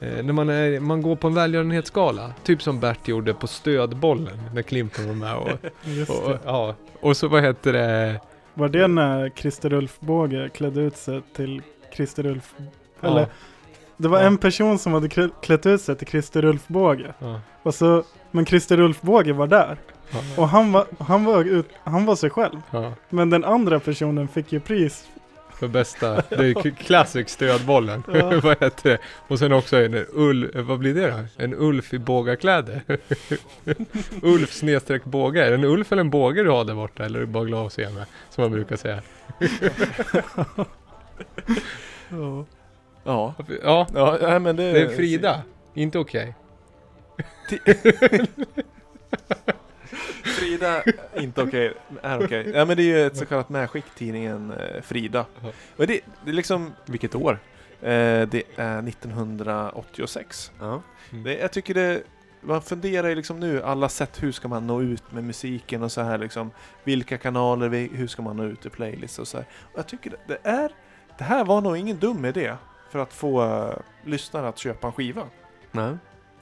[0.00, 4.38] Eh, när man, är, man går på en välgörenhetsgala, typ som Bert gjorde på stödbollen,
[4.54, 5.48] när Klimpen var med och,
[6.08, 6.74] och, och ja.
[7.00, 8.20] Och så vad heter det?
[8.54, 11.62] Var det när Christer Ulf Båge klädde ut sig till
[11.96, 12.54] Christer Ulf?
[13.02, 13.26] Eller,
[13.96, 17.14] det var en person som hade klä- klätt ut sig till Christer Ulf Båge.
[17.18, 19.76] ja, Och så, men Christer Ulf Båge var där.
[20.36, 22.60] Och han var, han var, ut, han var sig själv.
[23.08, 25.04] Men den andra personen fick ju pris.
[25.54, 28.02] För bästa, det är classic stödbollen.
[28.14, 28.40] Ja.
[28.42, 28.98] vad heter det?
[29.28, 31.18] Och sen också en ull, vad blir det då?
[31.44, 32.82] En Ulf i bågakläder.
[34.22, 35.44] Ulf snedstreck båge.
[35.46, 37.04] Är det en Ulf eller en båge du har där borta?
[37.04, 38.04] Eller är det bara glad att se mig?
[38.30, 39.02] Som man brukar säga.
[42.08, 42.44] Ja.
[43.04, 43.34] Ja.
[43.62, 45.42] Ja, Ja, nej, men det, det är Frida.
[45.74, 46.34] Inte okej.
[50.24, 50.82] Frida,
[51.16, 51.72] inte okej,
[52.02, 52.50] är okej.
[52.54, 55.26] Ja men det är ju ett så kallat medskick, tidningen eh, Frida.
[55.76, 57.38] Men det, det är liksom, Vilket år?
[57.80, 57.88] eh,
[58.28, 60.52] det är 1986.
[60.60, 60.82] Ja.
[61.24, 62.02] Det, jag tycker det,
[62.40, 65.92] man funderar ju liksom nu, alla sätt hur ska man nå ut med musiken och
[65.92, 66.50] så här liksom.
[66.84, 69.46] Vilka kanaler, vi- hur ska man nå ut i playlist och så här.
[69.72, 70.70] Och jag tycker det, det är,
[71.18, 72.54] det här var nog ingen dum idé
[72.92, 73.74] för att få uh,
[74.04, 75.26] lyssnare att köpa en skiva.
[75.70, 75.96] Nej.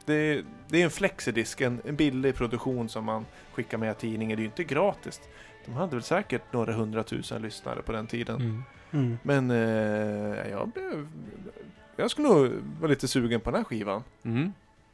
[0.04, 4.36] Det, det är en flexidisk, en, en billig produktion som man skickar med tidningen.
[4.36, 5.20] Det är ju inte gratis.
[5.66, 8.36] De hade väl säkert några hundratusen lyssnare på den tiden.
[8.36, 8.62] Mm.
[8.90, 9.18] Mm.
[9.22, 11.08] Men eh, jag blev...
[11.96, 14.02] Jag skulle nog vara lite sugen på den här skivan.
[14.22, 14.52] Mm.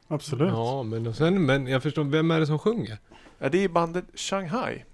[0.09, 0.53] Absolut.
[0.53, 2.99] Ja, men, och sen, men jag förstår, vem är det som sjunger?
[3.39, 4.85] Ja, det är bandet Shanghai.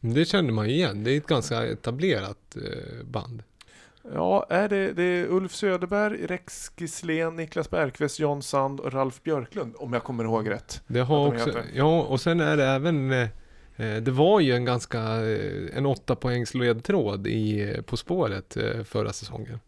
[0.00, 1.04] Det känner man ju igen.
[1.04, 3.42] Det är ett ganska etablerat eh, band.
[4.12, 9.22] Ja, är det, det är Ulf Söderberg, Rex Gislén, Niklas Bergqvist, John Sand och Ralf
[9.22, 9.74] Björklund.
[9.78, 10.82] Om jag kommer ihåg rätt.
[10.86, 11.64] Det har de också, heter.
[11.74, 13.28] ja och sen är det även eh,
[13.76, 19.12] eh, det var ju en ganska, eh, en åtta poängs ledtråd i På spåret förra
[19.12, 19.60] säsongen.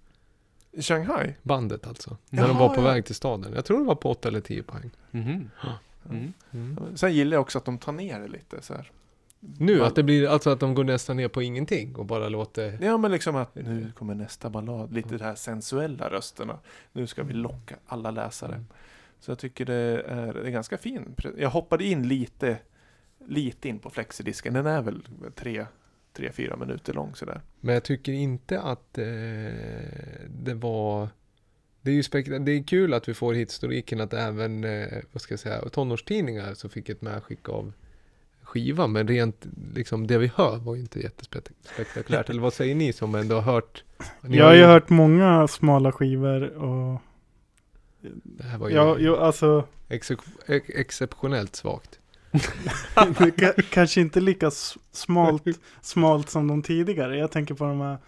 [0.81, 1.35] Shanghai?
[1.43, 2.17] Bandet alltså.
[2.31, 2.85] När de Jaha, var på ja.
[2.85, 3.53] väg till staden.
[3.55, 4.91] Jag tror det var på åtta eller tio poäng.
[5.11, 5.51] Mhm.
[6.11, 6.33] Mm.
[6.53, 6.97] Mm.
[6.97, 8.91] Sen gillar jag också att de tar ner det lite så här.
[9.59, 12.79] Nu, att det blir alltså att de går nästan ner på ingenting och bara låter...
[12.83, 16.59] Ja men liksom att nu kommer nästa ballad, lite de här sensuella rösterna.
[16.93, 18.53] Nu ska vi locka alla läsare.
[18.53, 18.67] Mm.
[19.21, 21.15] Så jag tycker det är, det är ganska fin.
[21.39, 22.59] Jag hoppade in lite,
[23.27, 24.55] lite in på flexidisken.
[24.55, 25.03] Den är väl
[25.35, 25.67] tre,
[26.13, 27.41] tre, fyra minuter lång sådär.
[27.61, 29.05] Men jag tycker inte att eh,
[30.29, 31.09] det var...
[31.81, 35.23] Det är ju spek- det är kul att vi får historiken att även, eh, vad
[35.23, 37.73] ska jag säga, tonårstidningar så fick ett medskick av
[38.47, 38.87] skiva.
[38.87, 42.31] Men rent, liksom det vi hör var ju inte jättespektakulärt.
[42.31, 43.85] Eller vad säger ni som ändå har hört?
[44.21, 47.01] Ni Jag har ju hört många smala skivor och
[48.23, 51.99] Det här var ju ja, jo, alltså excep- ex- exceptionellt svagt.
[53.71, 54.51] kanske inte lika
[54.93, 55.43] smalt,
[55.81, 57.17] smalt som de tidigare.
[57.17, 57.99] Jag tänker på de här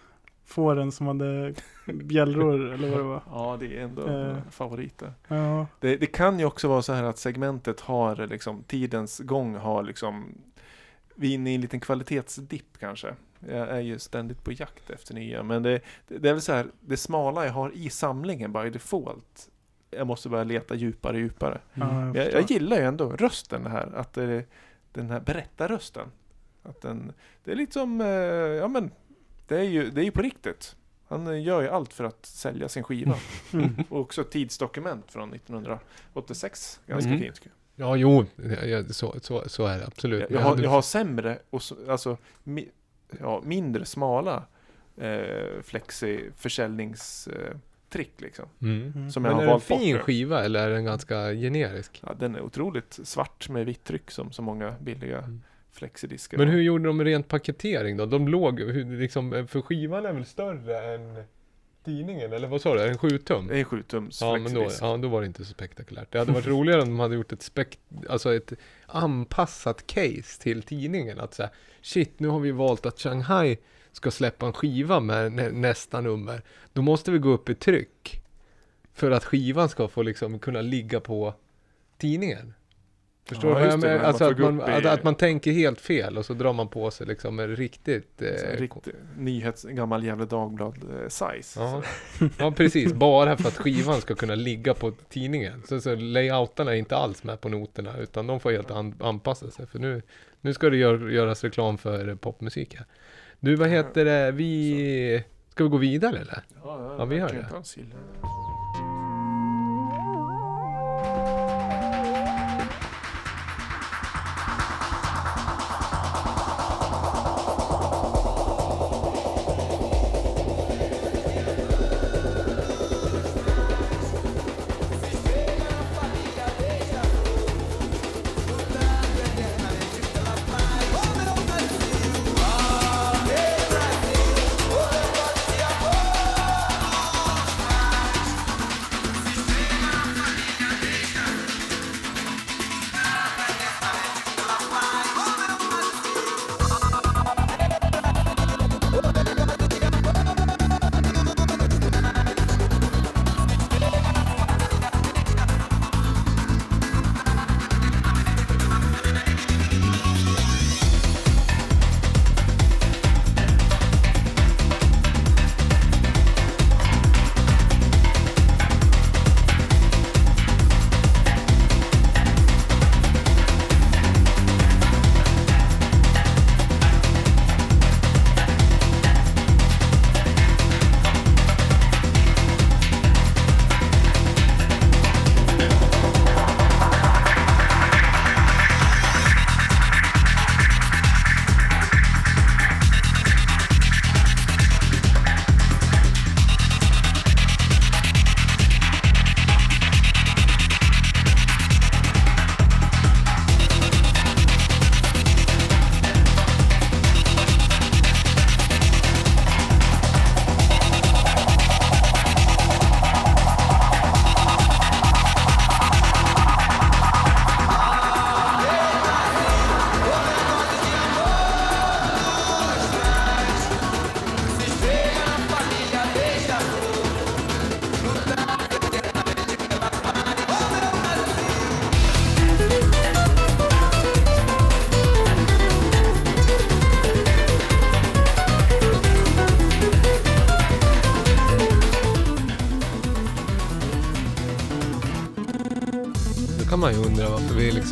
[0.49, 1.53] fåren som hade
[1.85, 3.21] bjällror eller vad det var.
[3.31, 4.37] Ja, det är ändå Eh.
[4.51, 5.13] favoriter.
[5.27, 9.55] Ja, Det, det kan ju också vara så här att segmentet har liksom, tidens gång
[9.55, 10.25] har liksom
[11.15, 13.15] vi är inne i en liten kvalitetsdipp kanske.
[13.39, 16.67] Jag är ju ständigt på jakt efter nya, men det, det, är väl så här,
[16.81, 19.49] det smala jag har i samlingen by default.
[19.91, 21.59] Jag måste börja leta djupare och djupare.
[21.73, 24.45] Ja, jag Jag, gillar ju ändå rösten här, att det,
[24.93, 26.07] den här berättarrösten.
[26.63, 27.11] Att den,
[27.43, 28.91] det är lite som, eh, ja men,
[29.49, 30.75] det är ju, det är ju på riktigt.
[31.07, 33.15] Han gör ju allt för att sälja sin skiva.
[33.53, 33.75] Mm.
[33.89, 36.79] Och också ett tidsdokument från 1986.
[36.87, 37.21] Ganska Mm.
[37.21, 37.41] fint.
[37.75, 38.25] Ja, jo,
[38.65, 40.21] ja, så, så, så är det absolut.
[40.21, 42.69] Jag, jag, har, jag har sämre, och så, alltså mi,
[43.19, 44.43] ja, mindre smala
[44.97, 48.45] eh, flexi försäljningstrick eh, liksom.
[48.61, 48.91] Mm.
[48.95, 49.11] Mm.
[49.11, 49.63] Som jag Men har är det en bort.
[49.81, 49.99] fin nu.
[50.01, 52.03] skiva eller är den ganska generisk?
[52.05, 55.41] Ja, den är otroligt svart med vitt tryck som så många billiga Mm.
[55.79, 56.37] Flexidiskar.
[56.37, 58.05] Men hur gjorde de rent paketering då?
[58.05, 61.23] De låg, liksom, för skivan är väl större än
[61.85, 62.33] tidningen?
[62.33, 62.81] Eller vad sa du?
[62.81, 63.51] En 7 tum?
[63.51, 66.11] En 7 tums Ja, men då, ja, då var det inte så spektakulärt.
[66.11, 67.51] Det hade varit roligare om de hade gjort ett,
[68.09, 68.53] alltså ett
[68.85, 71.19] anpassat case till tidningen.
[71.19, 71.49] Att säga,
[71.81, 73.57] shit, nu har vi valt att Shanghai
[73.91, 76.41] ska släppa en skiva med nä, nästa nummer.
[76.73, 78.21] Då måste vi gå upp i tryck.
[78.93, 81.33] För att skivan ska få liksom kunna ligga på
[81.97, 82.53] tidningen.
[83.29, 85.81] Förstår Ja, du det, men man Alltså att man, i- att, att man tänker helt
[85.81, 88.09] fel och så drar man på sig liksom en riktigt...
[88.17, 91.31] Så en Eh, riktig nyhets, gammal Gefle Dagblad eh.
[91.57, 91.81] Ja.
[92.39, 92.93] ja, precis.
[92.93, 95.63] Bara för att skivan ska kunna ligga på tidningen.
[95.69, 99.51] Så, så layoutarna är inte alls med på noterna, utan de får helt an, anpassa
[99.51, 99.67] sig.
[99.67, 100.01] För nu,
[100.41, 102.85] nu ska det gör, göras reklam för eh, popmusik här.
[103.39, 104.31] Du, vad heter det?
[104.31, 105.23] Vi...
[105.49, 106.43] Ska vi gå vidare eller?
[106.63, 107.45] Ja, Ja, vi gör det.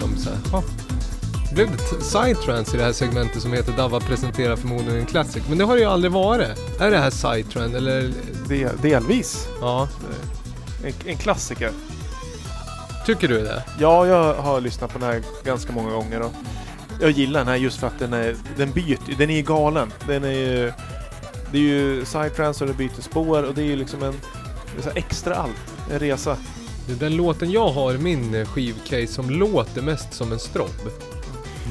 [0.02, 0.64] Liksom så här, "Ha,
[1.54, 5.44] blev det sidetrans i det här segmentet som heter Dava presenterar förmodligen en classic.
[5.50, 6.80] Men det har det ju aldrig varit.
[6.80, 8.12] Är det här sidetrend eller?
[8.48, 9.48] Del, delvis.
[9.62, 9.88] Ja,
[10.86, 11.72] En, en klassiker.
[13.06, 13.64] tycker du det?
[13.80, 16.32] Ja, jag har lyssnat på den här ganska många gånger och
[17.02, 19.94] jag gillar den här just för att den är, den byter, den är ju galen.
[20.08, 20.74] Den är ju,
[21.52, 24.14] det är ju sidetrans och det byter spår och det är ju liksom en,
[24.96, 25.74] extra allt.
[25.92, 26.38] En resa.
[27.00, 30.92] Den låten jag har i min eh, skivcase som låter mest som en strobb.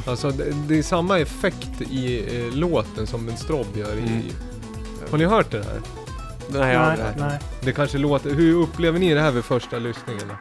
[0.06, 3.98] Alltså det, det är samma effekt i eh, låten som en strobb gör i...
[3.98, 4.22] Mm.
[5.10, 5.80] Har ni hört det här?
[6.48, 7.38] Nej, jag har Nej, aldrig- nej.
[7.60, 8.30] Det kanske låter...
[8.34, 10.32] Hur upplever ni det här vid första lyssningen?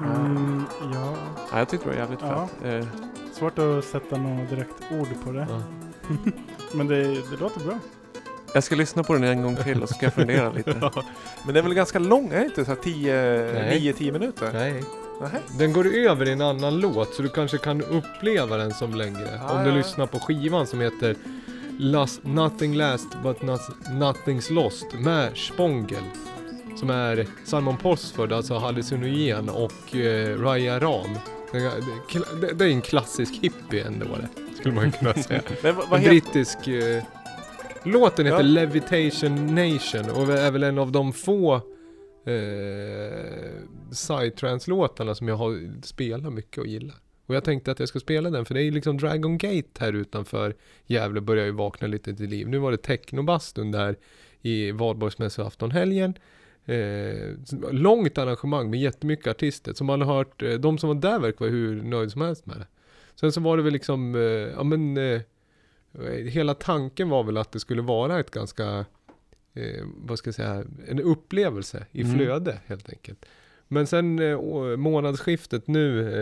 [0.00, 0.64] Mm,
[0.94, 1.14] ja,
[1.52, 2.48] Ja, jag tyckte det var jävligt Ja.
[2.62, 2.74] fett.
[2.84, 2.86] Eh,
[3.38, 5.46] svårt att sätta något direkt ord på det.
[5.50, 5.62] Ja.
[6.72, 7.78] Men det, det låter bra.
[8.54, 10.90] Jag ska lyssna på den en gång till och så ska jag fundera lite.
[11.44, 13.94] Men det är väl ganska lång, är det inte så här 10, Nej.
[13.98, 14.50] 9-10 minuter?
[14.52, 14.84] Nej.
[15.20, 15.38] Nähä.
[15.58, 19.40] Den går över i en annan låt så du kanske kan uppleva den som längre.
[19.42, 19.76] Ah, om du ja.
[19.76, 21.16] lyssnar på skivan som heter
[21.78, 26.02] Last, Nothing Last But not, Nothing's Lost med Spongel.
[26.76, 31.18] Som är Simon Posford, alltså hallucinogen och eh, Raya Ram.
[31.52, 31.58] Det,
[32.40, 35.42] det, det är en klassisk hippie ändå det, skulle man kunna säga.
[35.62, 36.68] Men vad, vad En brittisk...
[36.68, 37.02] Eh,
[37.84, 38.42] låten heter Ja.
[38.42, 41.60] Levitation Nation och är väl en av de få eh,
[43.90, 46.96] psytrance-låtarna som jag har spelat mycket och gillar.
[47.26, 49.68] Och jag tänkte att jag ska spela den för det är ju liksom Dragon Gate
[49.78, 50.54] här utanför
[50.86, 52.48] Gävle börjar ju vakna lite till liv.
[52.48, 53.96] Nu var det technobastun där
[54.42, 56.14] i Valborgsmässoafton helgen.
[56.64, 57.36] Eh,
[57.70, 59.72] långt arrangemang med jättemycket artister.
[59.72, 62.46] Som man har hört, eh, de som var där verkar vara hur nöjd som helst
[62.46, 62.66] med det.
[63.14, 65.20] Sen så var det väl liksom, eh, ja men eh,
[66.28, 68.84] Hela tanken var väl att det skulle vara ett ganska,
[69.54, 72.16] eh, vad ska jag säga, en upplevelse i Mm.
[72.16, 73.26] flöde helt enkelt.
[73.68, 74.38] Men sen eh,
[74.76, 76.12] månadsskiftet nu,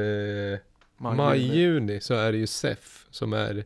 [0.53, 0.59] eh,
[0.97, 3.65] maj-juni, så är det ju SEF som är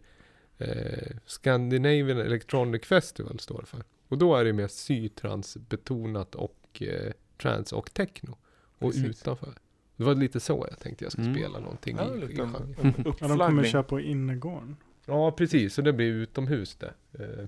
[0.58, 3.82] eh, Scandinavian Electronic Festival står det för.
[4.08, 8.36] Och då är det mer sytrans-betonat och eh, trans och techno.
[8.78, 9.04] Och Precis.
[9.04, 9.52] utanför.
[9.96, 11.38] Det var lite så jag tänkte jag skulle Mm.
[11.40, 12.76] spela någonting Ja, i, i genren.
[12.82, 14.76] en Ja, de kommer köra på innergården.
[15.06, 15.74] Ja, precis.
[15.74, 16.92] Så det blir utomhus det.
[17.12, 17.44] Eh,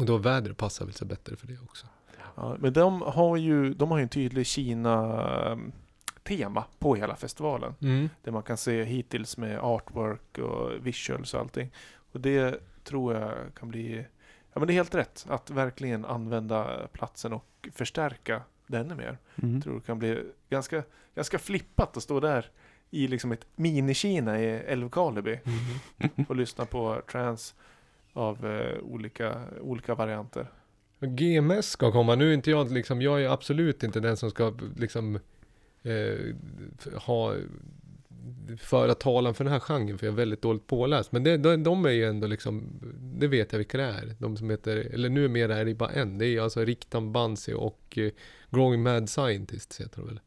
[0.00, 1.86] och då vädret passar väl sig bättre för det också.
[2.34, 5.64] Ja, men de har ju, de har ju en tydlig Kina-tema
[6.78, 7.74] på hela festivalen.
[7.80, 8.08] Mm.
[8.22, 11.70] Det man kan se hittills med artwork och visuals och allting.
[12.12, 14.06] Och det tror jag kan bli...
[14.52, 15.26] Ja men det är helt rätt.
[15.28, 19.18] Att verkligen använda platsen och förstärka det ännu mer.
[19.42, 19.54] Mm.
[19.54, 20.82] Jag tror det kan bli ganska,
[21.14, 22.50] ganska flippat att stå där
[22.96, 25.38] i liksom ett mini-Kina i Älvkarleby
[26.28, 27.54] och lyssna på trance
[28.12, 30.50] av eh, olika, olika varianter.
[31.00, 32.14] GMS ska komma.
[32.14, 35.18] Nu är inte jag liksom, jag är absolut inte den som ska liksom
[35.82, 36.34] eh,
[36.94, 37.34] ha
[38.58, 41.12] föra talan för den här genren, för jag är väldigt dåligt påläst.
[41.12, 44.14] Men det, de, de är ju ändå liksom, det vet jag vilka det är.
[44.18, 46.18] De som heter, eller numera är det bara en.
[46.18, 48.10] Det är alltså Riktan Bansi och eh,
[48.50, 50.20] Growing Mad Scientist heter det väl.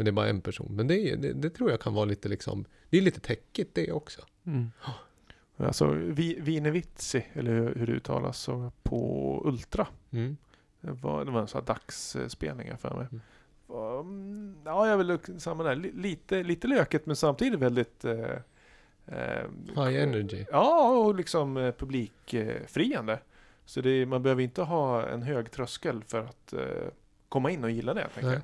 [0.00, 0.66] Men det är bara en person.
[0.70, 3.74] Men det, är- det, det tror jag kan vara lite liksom, det är lite täckigt
[3.74, 4.20] det också.
[4.46, 4.70] Mm.
[5.56, 5.86] Alltså
[6.38, 8.48] Vinevitsi, eller hur, hur det uttalas,
[8.82, 9.86] på Ultra.
[10.10, 10.36] Mm.
[10.80, 13.06] Det var, det var en sån här dagsspelning för mig.
[13.12, 13.20] Mm.
[14.00, 15.76] Mm, Ja, jag vill samma där.
[15.76, 18.04] Li- Lite, lite löket men samtidigt väldigt...
[18.04, 18.20] Eh,
[19.06, 19.46] eh,
[19.76, 20.44] High energy.
[20.52, 23.18] Ja, och liksom eh, publikfriande.
[23.64, 26.60] Så det, man behöver inte ha en hög tröskel för att eh,
[27.28, 28.42] komma in och gilla det, tänker.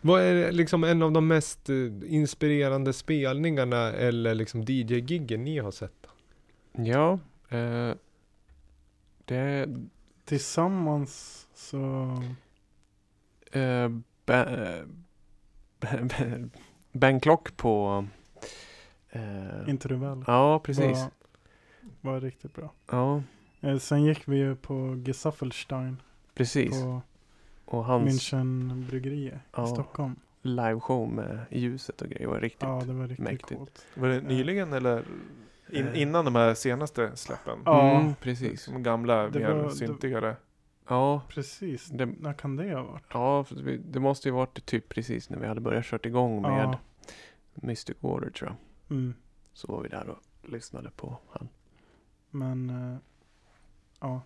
[0.00, 1.76] Vad är liksom en av de mest eh,
[2.06, 6.06] inspirerande spelningarna eller liksom DJ-giggen ni har sett?
[6.72, 7.18] Ja,
[7.48, 7.94] eh,
[9.24, 9.68] det
[10.24, 12.12] Tillsammans så...
[13.52, 13.88] eh, eh,
[14.24, 14.44] ba,
[15.80, 16.48] ba,
[16.92, 18.06] Bangkok på...
[19.10, 20.24] Eh, Inte du väl?
[20.26, 20.98] ja, precis.
[20.98, 21.10] Var,
[22.12, 22.72] var riktigt bra.
[22.90, 23.22] Ja,
[23.64, 26.02] Eh, sen gick vi ju på Gesaffelstein
[26.34, 26.70] precis.
[26.82, 27.02] på
[27.72, 29.64] Och hans München bryggeriet Ja.
[29.64, 30.16] i Stockholm.
[30.42, 32.62] liveshow med ljuset och grejer var riktigt...
[32.62, 33.58] Ja, det var riktigt mäktigt.
[33.58, 33.86] coolt.
[33.94, 35.04] Var det nyligen eller
[35.72, 36.02] in, Eh.
[36.02, 37.58] innan de här senaste släppen?
[37.64, 38.00] Ja.
[38.00, 38.62] Mm, precis.
[38.62, 40.36] Som gamla, Det mer var- det- syntigare.
[40.88, 41.86] Ja, Precis.
[41.86, 43.02] Det- När kan det ha varit?
[43.12, 46.42] ja för vi- det måste ju varit typ precis när vi hade börjat kört igång
[46.42, 46.78] med Ja.
[47.54, 48.96] Mystic Water tror jag.
[48.96, 49.14] Mm.
[49.52, 51.48] Så var vi där och lyssnade på han.
[52.30, 52.96] Men eh,
[54.00, 54.20] ja,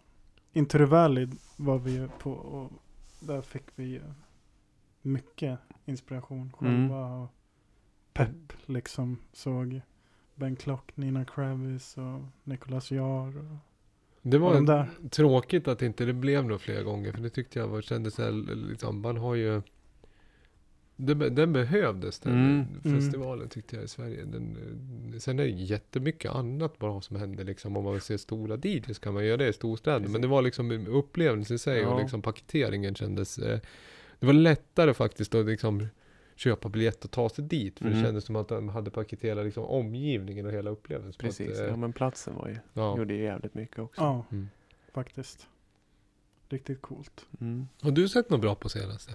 [0.53, 2.72] Into the Valley var vi ju på och
[3.19, 4.01] där fick vi
[5.03, 6.53] mycket inspiration Mm.
[6.53, 7.29] själva och
[8.12, 9.19] pepp liksom.
[9.33, 9.81] Såg
[10.35, 13.39] Ben Klock, Nina Kravis och Nicolas Jar.
[13.39, 13.57] Och,
[14.23, 17.69] Det var de tråkigt att inte det blev något fler gånger, för det tyckte jag
[17.69, 18.19] var, kändes
[18.55, 19.62] liksom, man har ju
[20.97, 22.32] det, be- den behövdes, den
[22.84, 23.01] Mm.
[23.01, 24.24] festivalen tyckte jag i Sverige.
[24.24, 24.57] Den,
[25.12, 27.76] eh, sen är det jättemycket annat bra som händer liksom.
[27.76, 30.09] Om man vill se stora DJs kan man göra det i storstäder.
[30.09, 31.99] Men det var liksom en upplevelse i sig och Ja.
[32.01, 33.38] liksom paketeringen kändes...
[33.38, 33.61] Eh,
[34.20, 35.86] det var lättare faktiskt att liksom
[36.36, 37.78] köpa biljett och ta sig dit.
[37.78, 38.05] För det Mm.
[38.05, 41.18] kändes som att de hade paketerat liksom omgivningen och hela upplevelsen.
[41.18, 42.99] Precis, Att, eh, ja men platsen var ju, ja.
[42.99, 44.01] gjorde ju jävligt mycket också.
[44.01, 44.49] Ja, Mm.
[44.94, 45.47] faktiskt.
[46.49, 47.26] Riktigt coolt.
[47.40, 47.68] Mm.
[47.80, 49.12] Har du sett något bra på senaste?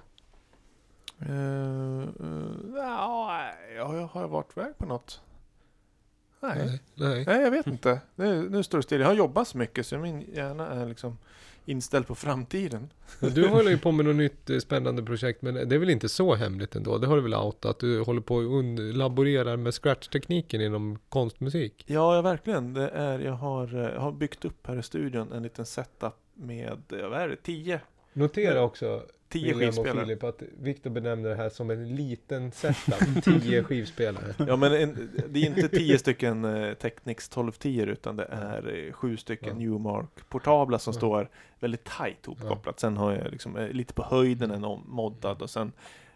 [1.29, 2.07] Uh,
[2.75, 5.21] ja, jag har jag varit iväg på något?
[6.39, 6.57] Nej.
[6.57, 6.79] Nej.
[6.95, 7.23] Nej.
[7.27, 8.01] Nej, jag vet inte.
[8.15, 9.01] Nu, nu står det still.
[9.01, 11.17] Jag har jobbat så mycket så min hjärna är liksom
[11.65, 12.89] inställd på framtiden.
[13.19, 16.09] Du håller ju på med något nytt eh, spännande projekt, men det är väl inte
[16.09, 16.97] så hemligt ändå?
[16.97, 17.79] Det har du väl outat?
[17.79, 18.63] Du håller på och
[18.93, 21.83] laborerar med scratch-tekniken inom konstmusik?
[21.87, 22.73] Ja, ja verkligen.
[22.73, 26.81] Det är, jag har, eh, har byggt upp här i studion en liten setup med,
[26.89, 27.81] vad är det, 10?
[28.13, 29.01] Notera också,
[29.31, 30.05] Tio William och skivspelare.
[30.05, 33.23] Filip, att Viktor benämner det här som en liten setup.
[33.23, 34.33] Tio skivspelare.
[34.47, 38.91] Ja men en, det är inte tio stycken eh, Technics 1210 utan det är eh,
[38.93, 39.55] sju stycken Ja.
[39.69, 40.97] Newmark-portabla som Ja.
[40.97, 41.29] står
[41.59, 42.79] väldigt tight hopkopplat.
[42.79, 45.71] Sen har jag liksom eh, lite på höjden en moddad och sen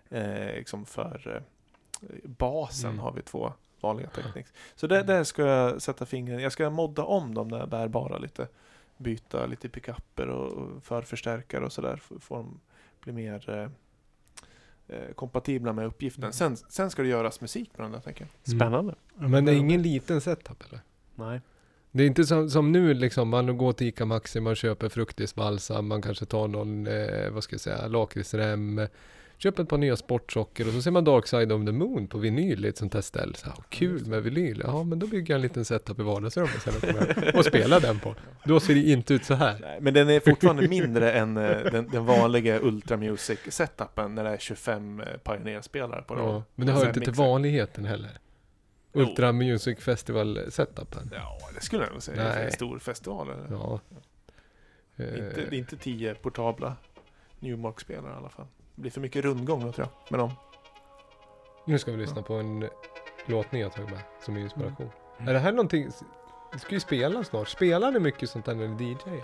[0.10, 3.00] eh, liksom för eh, basen Mm.
[3.00, 4.54] har vi två vanliga Technics.
[4.76, 8.48] Så där, där ska jag sätta fingret, jag ska modda om de där bärbara lite.
[8.98, 12.02] Byta lite pickuper och och förförstärkare och sådär.
[12.20, 12.60] Få dem
[13.06, 16.24] bli mer eh, eh, kompatibla med uppgiften.
[16.24, 16.34] Mm.
[16.34, 18.56] Sen, sen ska det göras musik på den där tänker jag.
[18.56, 18.96] Spännande.
[19.16, 20.80] Men det är ingen liten setup eller?
[21.16, 21.42] Nej.
[21.92, 25.88] Det är inte som, som nu liksom, man går till Ica Maxi, man köper fruktisbalsam,
[25.88, 28.88] man kanske tar någon, eh, vad ska jag säga, lakritsrem,
[29.38, 32.18] köper ett par nya sportsocker och så ser man Dark Side of the Moon på
[32.18, 33.34] vinyl i ett sånt här ställe.
[33.36, 36.62] Så här, kul med vinyl, ja men då bygger jag en liten setup i vardagsrummet
[36.62, 36.74] sen
[37.36, 38.16] och, spelar den på.
[38.44, 39.60] Då ser det inte ut så här.
[39.62, 44.24] Nej, men den är fortfarande mindre än eh, den, den vanliga Ultra Music setupen när
[44.24, 46.28] det är 25 eh, Pioneer-spelare på dem.
[46.28, 48.20] Ja, men det hör Sen inte till vanligheten heller.
[48.94, 51.12] Ultra Music Festival setupen.
[51.14, 52.24] Ja, det skulle jag nog säga.
[52.24, 52.46] Det är Nej.
[52.46, 53.30] en stor festival.
[53.30, 53.48] Eller?
[53.52, 53.80] Ja.
[54.98, 56.76] Inte, det är inte 10 portabla
[57.40, 58.48] Newmark-spelare i alla fall.
[58.76, 60.32] Det blir för mycket rundgång då tror jag, med dem.
[61.66, 62.70] Nu ska vi lyssna på en
[63.26, 64.90] låt ni har tagit med som inspiration.
[65.18, 65.30] Mm.
[65.30, 65.90] Är det här någonting,
[66.54, 67.48] vi ska ju spela snart.
[67.48, 69.24] Spelar ni mycket sånt här när ni DJar?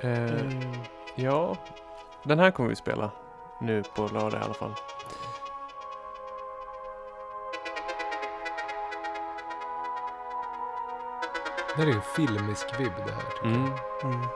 [0.00, 0.72] Eh, Mm.
[1.16, 1.56] ja,
[2.24, 3.10] den här kommer vi spela
[3.60, 4.74] nu på lördag i alla fall.
[11.68, 13.22] Det här är ju en filmisk vibb det här.
[13.22, 13.54] tycker jag.
[13.54, 13.72] Mm.
[14.04, 14.28] Mm.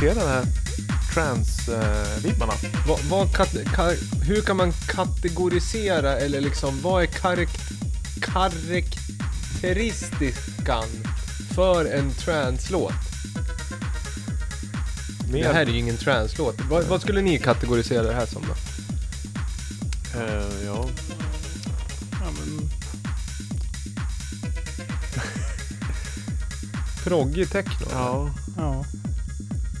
[0.00, 0.44] Diskutera den här
[1.14, 2.52] trans-vibbarna.
[4.22, 7.72] Hur kan man kategorisera eller liksom vad är karek-
[8.22, 10.84] karaktäristiskan
[11.54, 12.92] för en translåt?
[15.32, 16.56] Det här är ju ingen translåt.
[16.70, 18.52] Vad, vad skulle ni kategorisera det här som då?
[20.20, 20.88] Eh, ja.
[22.12, 22.70] Ja, men,
[27.04, 27.86] Proggig techno?
[27.92, 28.30] ja.
[28.56, 28.79] ja.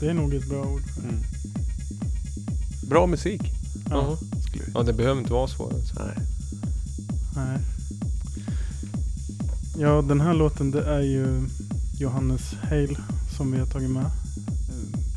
[0.00, 0.82] Det är nog ett bra ord.
[1.04, 1.14] Mm.
[2.88, 3.40] Bra musik.
[3.90, 4.16] Ja.
[4.48, 5.42] skulle jag- Ja, det behöver inte vara.
[5.42, 6.04] Alltså.
[6.04, 6.16] Nej.
[7.36, 7.58] Nej.
[9.78, 11.48] Ja, den här låten det är ju
[11.98, 12.96] Johannes Hale
[13.36, 14.06] som vi har tagit med.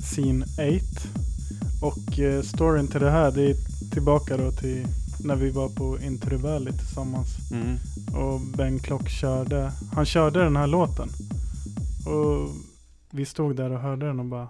[0.01, 1.07] Scene 8.
[1.81, 3.55] Och eh, storyn till det här det är
[3.91, 4.87] tillbaka då till
[5.19, 5.97] när vi var på
[6.37, 7.27] Valley tillsammans.
[7.51, 7.77] Mm.
[8.15, 11.09] Och Ben Klock körde, han körde den här låten.
[12.05, 12.49] Och
[13.11, 14.47] vi stod där och hörde den och bara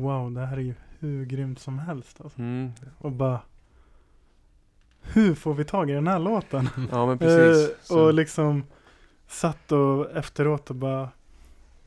[0.00, 2.20] Wow, det här är ju hur grymt som helst.
[2.20, 2.38] Alltså.
[2.40, 2.70] Mm.
[2.98, 3.40] Och bara
[5.02, 6.68] Hur får vi tag i den här låten?
[6.90, 7.70] Ja men precis.
[7.70, 8.64] Eh, Så- och liksom
[9.26, 11.08] satt och efteråt och bara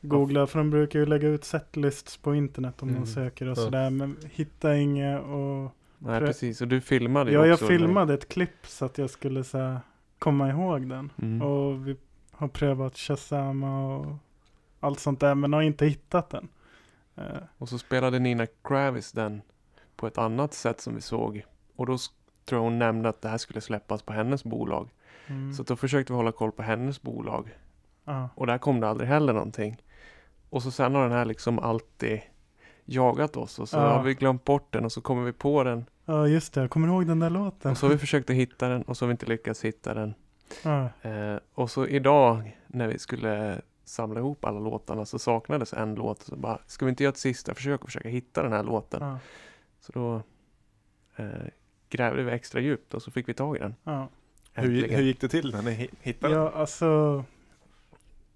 [0.00, 0.46] googla.
[0.46, 3.00] För de brukar ju lägga ut setlists på internet om Mm.
[3.00, 3.62] de söker och Ja.
[3.64, 3.90] sådär.
[3.90, 7.66] Men hitta inget och Nej Pre- precis, och du filmade ju Ja, jag också.
[7.66, 9.78] filmade ett klipp så att jag skulle så här,
[10.18, 11.12] komma ihåg den.
[11.22, 11.42] Mm.
[11.42, 11.96] Och vi
[12.32, 14.16] har prövat Shazama och
[14.80, 16.48] allt sånt där men har inte hittat den.
[17.16, 17.24] Eh,
[17.58, 19.42] Och så spelade Nina Kravis den
[19.96, 21.44] på ett annat sätt som vi såg.
[21.76, 21.96] Och då
[22.44, 24.88] tror jag hon nämnde att det här skulle släppas på hennes bolag.
[25.26, 27.48] mm, Så då försökte vi hålla koll på hennes bolag.
[28.04, 28.28] ja.
[28.34, 29.82] Och där kom det aldrig heller någonting.
[30.50, 32.20] Och så sen har den här liksom alltid
[32.84, 33.58] jagat oss.
[33.58, 33.80] Och så Ja.
[33.96, 35.84] har vi glömt bort den och så kommer vi på den.
[36.04, 36.60] ja, just det.
[36.60, 37.70] Jag kommer ihåg den där låten.
[37.70, 39.94] Och så har vi försökt att hitta den och så har vi inte lyckats hitta
[39.94, 40.14] den.
[41.02, 46.22] Eh, och så idag när vi skulle samla ihop alla låtarna så saknades en låt.
[46.22, 49.00] Så bara, ska vi inte göra ett sista försök och försöka hitta den här låten?
[49.02, 49.18] Ja,
[49.80, 50.22] Så då
[51.16, 51.26] eh,
[51.88, 53.74] grävde vi extra djupt och så fick vi tag i den.
[53.84, 54.08] ja.
[54.56, 56.42] Hur, hur gick det till när ni hi- hittade den?
[56.42, 57.24] ja, alltså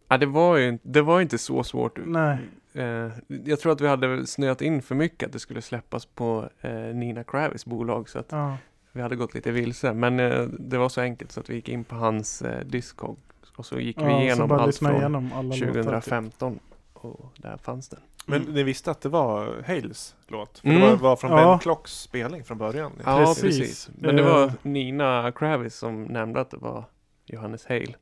[0.09, 1.99] Ja, det, var ju, inte- det var inte så svårt.
[2.07, 2.39] nej.
[2.73, 6.49] Eh, jag tror att vi hade snöat in för mycket att det skulle släppas på
[6.61, 8.09] eh, Nina Kravis bolag.
[8.09, 8.57] Så att Ja,
[8.93, 9.93] vi hade gått lite vilse.
[9.93, 13.19] Men eh, det var så enkelt så att vi gick in på hans eh, Discog.
[13.59, 15.57] Och så gick vi ja, igenom allt från igenom alla låtar.
[15.67, 15.73] typ.
[15.75, 16.59] 2015.
[16.93, 18.01] Och där fanns den.
[18.27, 18.55] Men Mm.
[18.55, 20.59] ni visste att det var Hales låt?
[20.59, 20.81] För Mm.
[20.81, 21.37] det var, var från Ja.
[21.51, 22.93] Ben Klocks spelning från början.
[23.05, 23.43] Ja, Precis.
[23.43, 23.91] precis.
[23.95, 24.53] Men det var Eh.
[24.63, 26.85] Nina Kravis som nämnde att det var
[27.27, 27.95] Johannes Hale.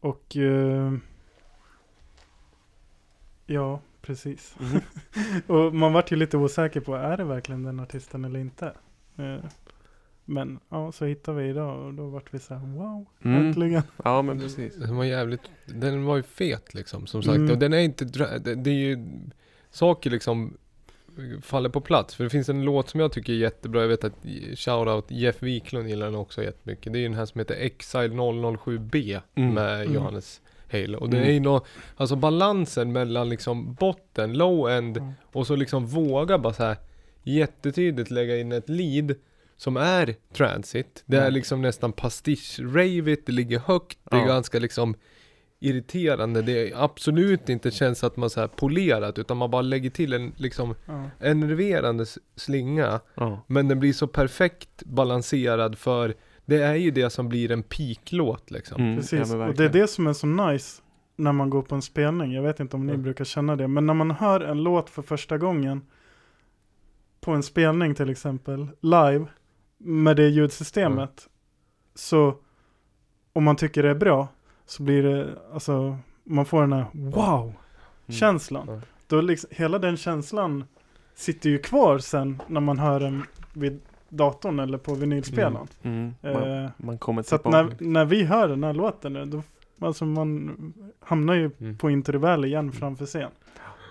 [0.00, 0.92] Och eh,
[3.46, 4.56] ja, precis.
[4.60, 4.80] Mhm.
[5.46, 8.66] och man vart ju lite osäker på, är det verkligen den artisten eller inte?
[9.16, 9.36] Eh,
[10.24, 13.46] men ja, så hittade vi idag och då vart vi så här, wow, Mm.
[13.46, 13.82] äntligen.
[14.04, 14.76] Ja, men precis.
[14.76, 17.36] Den var jävligt, den var ju fet liksom som sagt.
[17.36, 17.50] Mm.
[17.50, 19.06] Och den är inte, det, är ju
[19.70, 20.56] saker liksom
[21.42, 22.14] faller på plats.
[22.14, 23.80] För det finns en låt som jag tycker är jättebra.
[23.80, 26.92] Jag vet att shoutout Jeff Wiklund gillar den också jättemycket.
[26.92, 29.54] Det är ju den här som heter Exile 007B Mm.
[29.54, 29.94] med Mm.
[29.94, 30.40] Johannes
[30.72, 30.96] Hale.
[30.96, 31.28] Och det Mm.
[31.28, 31.64] är ju nå,
[31.96, 35.12] alltså balansen mellan liksom botten, low end Mm.
[35.32, 36.76] och så liksom våga bara så här
[37.22, 39.14] jättetydligt lägga in ett lead
[39.56, 41.02] som är transit.
[41.06, 41.34] Det är Mm.
[41.34, 44.26] liksom nästan pastisch-ravigt, det ligger högt, det är Ja.
[44.26, 44.94] ganska liksom
[45.60, 46.42] irriterande.
[46.42, 50.12] Det är absolut inte känns att man så här polerat utan man bara lägger till
[50.12, 51.10] en liksom Ja.
[51.20, 52.04] enerverande
[52.36, 53.00] slinga.
[53.14, 53.44] Ja.
[53.46, 58.50] Men den blir så perfekt balanserad för det är ju det som blir en peaklåt
[58.50, 58.82] liksom.
[58.82, 60.82] Mm, Precis, ja, och det är det som är så nice
[61.16, 62.32] när man går på en spelning.
[62.32, 62.98] Jag vet inte om ni Ja.
[62.98, 65.82] brukar känna det, men när man hör en låt för första gången
[67.20, 69.26] på en spelning till exempel, live,
[69.84, 71.28] med det ljudsystemet,
[71.94, 72.34] så
[73.32, 74.28] om man tycker det är bra,
[74.66, 78.68] så blir det, alltså, man får den här wow-känslan.
[78.68, 78.80] Mm.
[79.06, 80.64] Då liksom, hela den känslan
[81.14, 83.22] sitter ju kvar sen när man hör den
[83.52, 85.66] vid datorn eller på vinylspelaren.
[85.82, 89.24] Mm, man, Eh, man kommer så att när, när vi hör den här låten nu,
[89.24, 89.42] då
[89.86, 91.78] alltså man hamnar ju Mm.
[91.78, 93.30] på Into the Valley igen framför scen.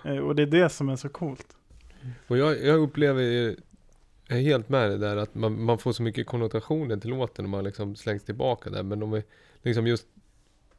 [0.06, 1.48] Eh, och det är det som är så coolt.
[2.28, 3.56] Och jag, jag upplever ju,
[4.28, 7.46] jag är helt med det där att man, man får så mycket konnotationer till låten
[7.46, 8.84] och man liksom slängs tillbaka där.
[8.84, 9.24] Men de är
[9.62, 10.06] liksom just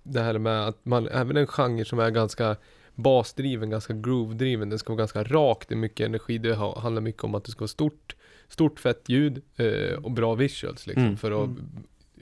[0.03, 2.57] det här med att man, även en genre som är ganska
[2.95, 7.03] basdriven, ganska groove-driven, den ska vara ganska rak, det är mycket energi, det ha- handlar
[7.03, 8.17] mycket om att det ska vara stort,
[8.49, 11.17] stort fett ljud eh, och bra visuals liksom Mm.
[11.17, 11.65] för att Mm.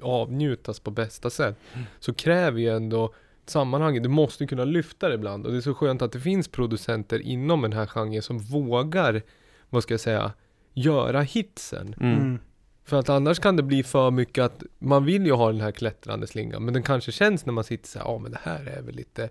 [0.02, 1.56] avnjutas på bästa sätt.
[1.72, 1.86] Mm.
[2.00, 3.14] Så kräver ju ändå
[3.46, 6.48] sammanhanget, du måste kunna lyfta det ibland och det är så skönt att det finns
[6.48, 9.22] producenter inom den här genren som vågar,
[9.70, 10.32] vad ska jag säga,
[10.74, 11.94] göra hitsen.
[12.00, 12.18] Mm.
[12.18, 12.38] Mm.
[12.84, 15.72] För att annars kan det bli för mycket att man vill ju ha den här
[15.72, 18.66] klättrande slingan men den kanske känns när man sitter så här, ja men det här
[18.66, 19.28] är väl lite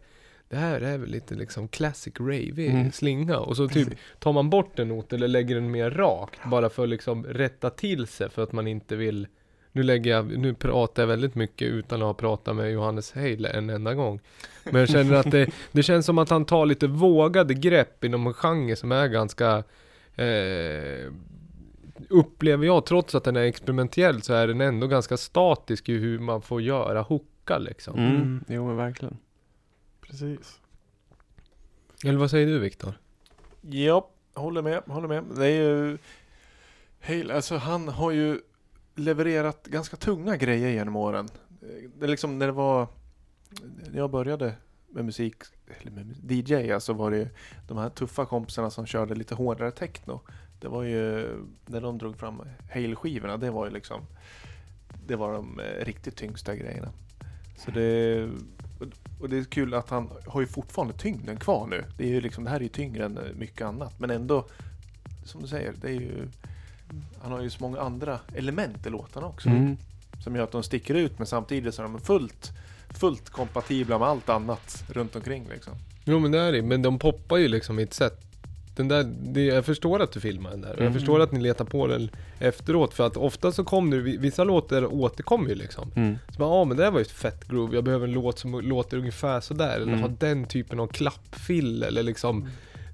[0.49, 2.91] det här är väl lite liksom classic rave Mm.
[2.91, 3.37] slinga.
[3.39, 3.89] Och så typ
[4.19, 6.39] tar man bort en not eller lägger den mer rakt.
[6.45, 9.27] Bara för att liksom rätta till sig för att man inte vill
[9.71, 13.49] nu lägger jag, nu pratar jag väldigt mycket utan att ha pratat med Johannes Heile
[13.49, 14.19] en enda gång.
[14.63, 18.27] Men jag känner att det, det känns som att han tar lite vågade grepp inom
[18.27, 19.63] en genre som är ganska
[20.15, 21.13] eh,
[22.09, 26.19] Upplever jag, trots att den är experimentell så är den ändå ganska statisk i hur
[26.19, 27.99] man får göra hookar liksom.
[27.99, 28.15] Mm.
[28.15, 28.43] Mm.
[28.47, 29.17] Jo men verkligen.
[30.01, 30.59] Precis.
[32.03, 32.93] Eller vad säger du Viktor?
[33.61, 35.23] Ja, håller med, håller med.
[35.35, 35.97] Det är ju...
[37.01, 38.39] Hale, alltså han har ju
[38.95, 41.27] levererat ganska tunga grejer genom åren.
[41.99, 42.87] Det är liksom när det var...
[43.91, 44.53] När jag började
[44.91, 45.35] med musik,
[45.81, 47.27] eller med DJ, alltså var det ju
[47.67, 50.21] de här tuffa kompisarna som körde lite hårdare techno.
[50.59, 51.29] Det var ju,
[51.65, 52.41] när de drog fram
[52.73, 54.01] Hale-skivorna, det var ju liksom...
[55.07, 56.91] Det var de eh, riktigt tyngsta grejerna.
[57.57, 58.29] Så det...
[59.19, 61.83] Och det är kul att han har ju fortfarande tyngden kvar nu.
[61.97, 63.99] Det är ju liksom, det här är ju tyngre än mycket annat.
[63.99, 64.45] Men ändå,
[65.25, 66.27] som du säger, det är ju...
[67.21, 69.49] Han har ju så många andra element i låtarna också.
[69.49, 69.77] Mm.
[70.23, 72.51] Som gör att de sticker ut men samtidigt så är de fullt,
[72.93, 75.73] fullt kompatibla med allt annat runt omkring liksom.
[76.05, 78.19] Jo men det är det, men de poppar ju liksom i ett sätt
[78.75, 80.93] den där, det, jag förstår att du filmar den där och jag Mm.
[80.93, 84.93] förstår att ni letar på den efteråt för att ofta så kommer det, vissa låtar
[84.93, 85.91] återkommer ju liksom.
[85.95, 86.17] Mm.
[86.29, 88.39] Så bara, ja men det där var ju ett fett groove, jag behöver en låt
[88.39, 90.01] som låter ungefär sådär eller Mm.
[90.01, 92.47] ha den typen av klappfill eller liksom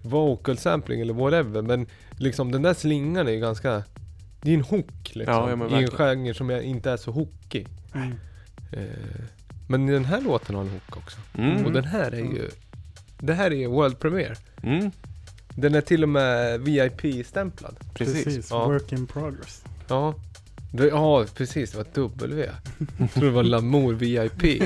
[0.03, 1.87] vocal sampling eller whatever men
[2.17, 3.83] liksom den där slingan är ju ganska
[4.41, 7.67] det är en hook liksom, Ja, i en genre som jag inte är så hookig.
[7.95, 8.11] Mm.
[8.71, 9.23] Eh,
[9.67, 11.17] men den här låten har en hook också.
[11.37, 11.65] Mm.
[11.65, 12.49] Och den här är ju,
[13.19, 14.35] det här är ju World Premiere.
[14.63, 14.91] Mm.
[15.49, 17.75] Den är till och med VIP-stämplad.
[17.93, 18.23] Precis.
[18.23, 18.49] Precis.
[18.49, 18.67] Ja.
[18.67, 19.63] Work in progress.
[19.87, 20.15] Ja.
[20.71, 21.71] Det, ja, precis.
[21.71, 22.49] Det var ett W.
[22.97, 24.63] Jag tror det var Lamour VIP.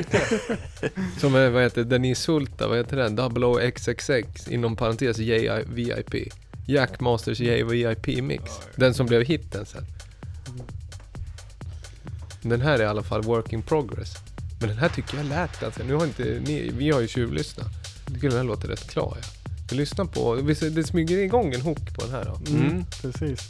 [1.18, 3.16] Som är, vad heter den insulta, vad heter den?
[3.16, 6.34] Double O XXX inom parentes J VIP.
[6.66, 8.44] Jack Masters J VIP Mix.
[8.76, 9.86] Den som blev hitten sen.
[12.42, 14.14] Den här är i alla fall Work in Progress.
[14.62, 17.68] Men den här tycker jag lät ganska, nu har inte ni, vi har ju tjuvlyssnat.
[18.06, 19.28] Jag tycker den här låter rätt klar ja.
[19.70, 22.52] Jag lyssnar på, visst det smyger igång en hook på den här då?
[22.52, 22.68] Mm.
[22.70, 22.86] Mm.
[23.02, 23.50] Precis.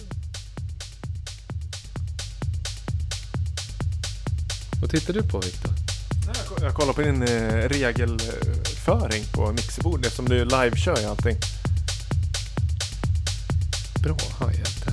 [4.82, 5.72] Vad tittar du på Viktor?
[6.28, 11.38] Jag ko- Jag kollar på din eh, regelföring på mixerbordet eftersom du live-kör allting.
[14.04, 14.86] Bra hi-hat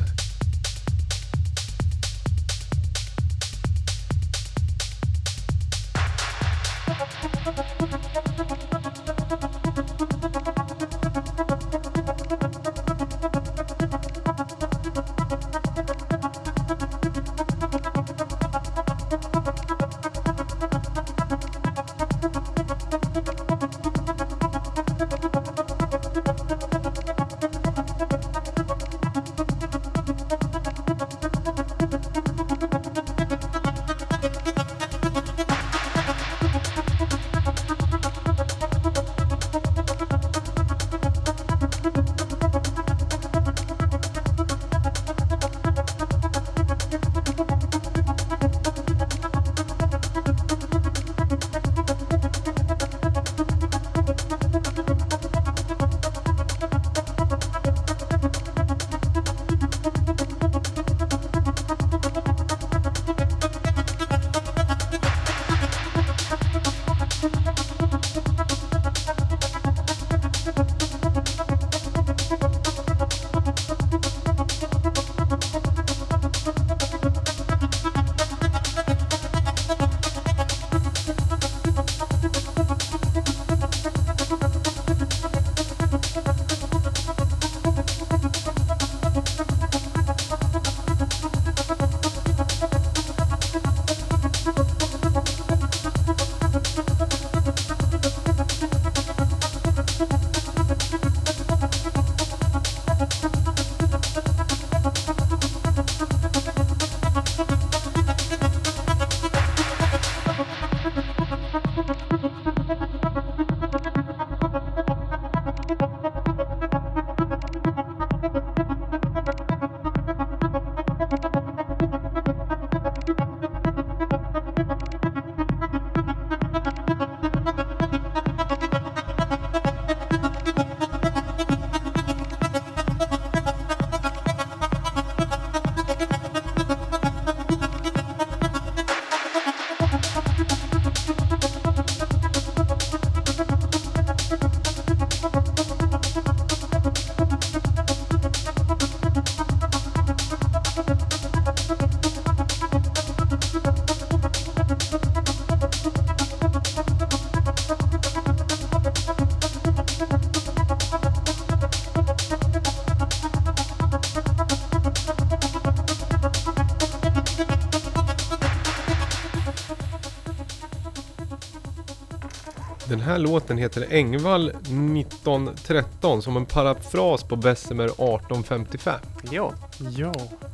[173.19, 173.33] här.
[173.33, 179.01] Låten heter Engvall 1913 som en parafras på Bessemer 1855.
[179.31, 179.53] Ja.
[179.79, 180.12] Ja.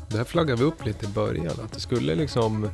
[0.09, 2.69] Det här flaggade vi upp lite i början att det skulle liksom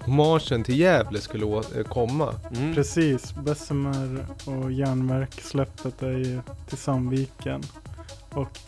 [0.00, 2.34] Hommagen till Gävle skulle eh, komma.
[2.56, 2.74] Mm.
[2.74, 3.34] Precis.
[3.34, 7.62] Bessemer och järnverk släppet är ju till Sandviken.
[8.30, 8.58] Och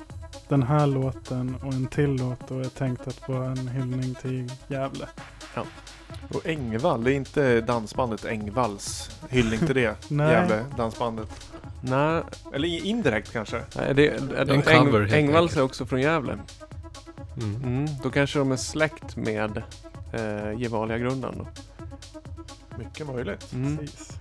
[0.48, 4.52] den här låten och en till låt då är tänkt att vara en hyllning till
[4.68, 5.06] Gävle.
[6.34, 9.96] Och Engvall, det är inte dansbandet Engvalls hyllning till det.
[10.08, 10.32] Nej.
[10.32, 11.28] Gävle dansbandet.
[11.80, 12.22] Nej,
[12.54, 13.62] Eller indirekt kanske.
[13.76, 16.38] nej, det, det, är en cover, helt Engvalls är också från Gävle.
[17.36, 17.62] Mm.
[17.64, 17.86] Mm.
[18.02, 19.62] Då kanske de är släkt med
[20.12, 21.46] eh, Gevalia-grundaren då.
[22.78, 23.52] Mycket möjligt.
[23.52, 23.78] Mm.
[23.78, 24.18] Precis.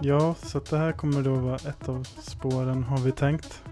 [0.00, 3.62] Ja, så att det här kommer då vara ett av spåren har vi tänkt.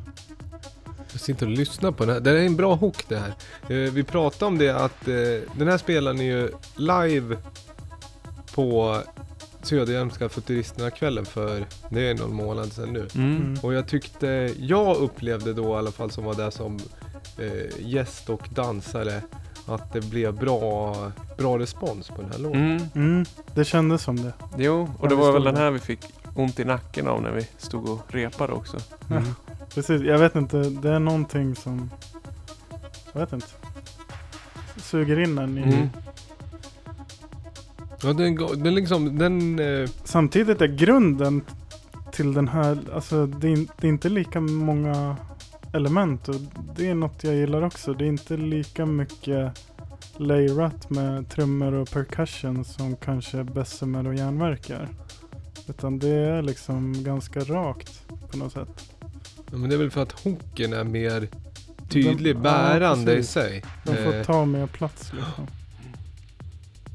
[1.14, 2.20] Jag sitter och lyssnar på den här.
[2.20, 3.34] Det är en bra hook det här.
[3.68, 5.14] Eh, vi pratade om det att eh,
[5.58, 7.36] den här spelar ni ju live
[8.54, 9.00] på
[9.62, 13.08] Söderhjälmska Futuristerna-kvällen för det är någon månad sedan nu.
[13.14, 13.36] Mm.
[13.36, 13.58] Mm.
[13.62, 16.78] Och jag tyckte, jag upplevde då i alla fall som var där som
[17.38, 19.22] eh, gäst och dansare
[19.66, 20.96] att det blev bra,
[21.38, 22.60] bra respons på den här låten.
[22.60, 22.82] Mm.
[22.94, 24.32] Mm, det kändes som det.
[24.58, 26.00] Jo, och det var väl den här vi fick
[26.34, 28.76] ont i nacken av när vi stod och repade också.
[29.10, 29.24] Mm.
[29.74, 30.58] Precis, jag vet inte.
[30.58, 31.90] Det är någonting som...
[33.12, 33.46] Jag vet inte.
[34.76, 35.62] Suger in en i...
[35.62, 35.88] Mm.
[38.02, 39.58] Ja, den, den liksom, den...
[39.58, 41.42] Eh, Samtidigt är grunden
[42.12, 45.16] till den här, alltså det är, det är inte lika många
[45.72, 46.34] element och
[46.76, 47.94] det är något jag gillar också.
[47.94, 49.66] Det är inte lika mycket
[50.16, 54.88] layrat med trummor och percussion som kanske Bessemer och järnverk är.
[55.68, 58.93] Utan det är liksom ganska rakt på något sätt.
[59.54, 61.28] Ja, men det är väl för att hooken är mer
[61.88, 63.64] tydlig, Den- bärande ja, i sig.
[63.84, 65.46] De får Eh, ta mer plats liksom.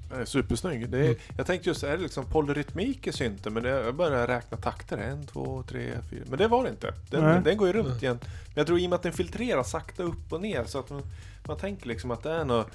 [0.09, 0.89] Den är supersnygg.
[0.89, 1.15] Det är, Mm.
[1.37, 3.53] Jag tänkte just, är det liksom polyrytmik i synten?
[3.53, 4.97] Men det, jag började räkna takter.
[4.97, 6.23] En, två, tre, fyra.
[6.29, 6.93] Men det var det inte.
[7.09, 7.41] Den, Nej.
[7.43, 8.19] den går ju runt igen.
[8.23, 10.63] Men jag tror i och med att den filtrerar sakta upp och ner.
[10.65, 11.01] Så att man,
[11.47, 12.67] man tänker liksom att det är något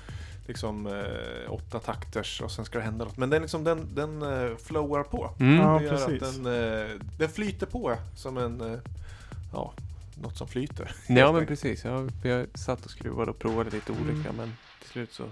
[0.47, 3.17] liksom eh, åtta takters och sen ska det hända något.
[3.17, 5.31] Men den, liksom, den, den eh, flowar på.
[5.41, 5.57] Mm.
[5.61, 5.81] Ja,
[6.21, 8.81] den, eh, den flyter på som en,
[9.55, 9.73] ja,
[10.23, 10.91] något som flyter.
[11.09, 11.85] Ja men precis.
[11.85, 14.05] Ja, vi har satt och skruvat och provat lite Mm.
[14.05, 15.25] olika men till slut så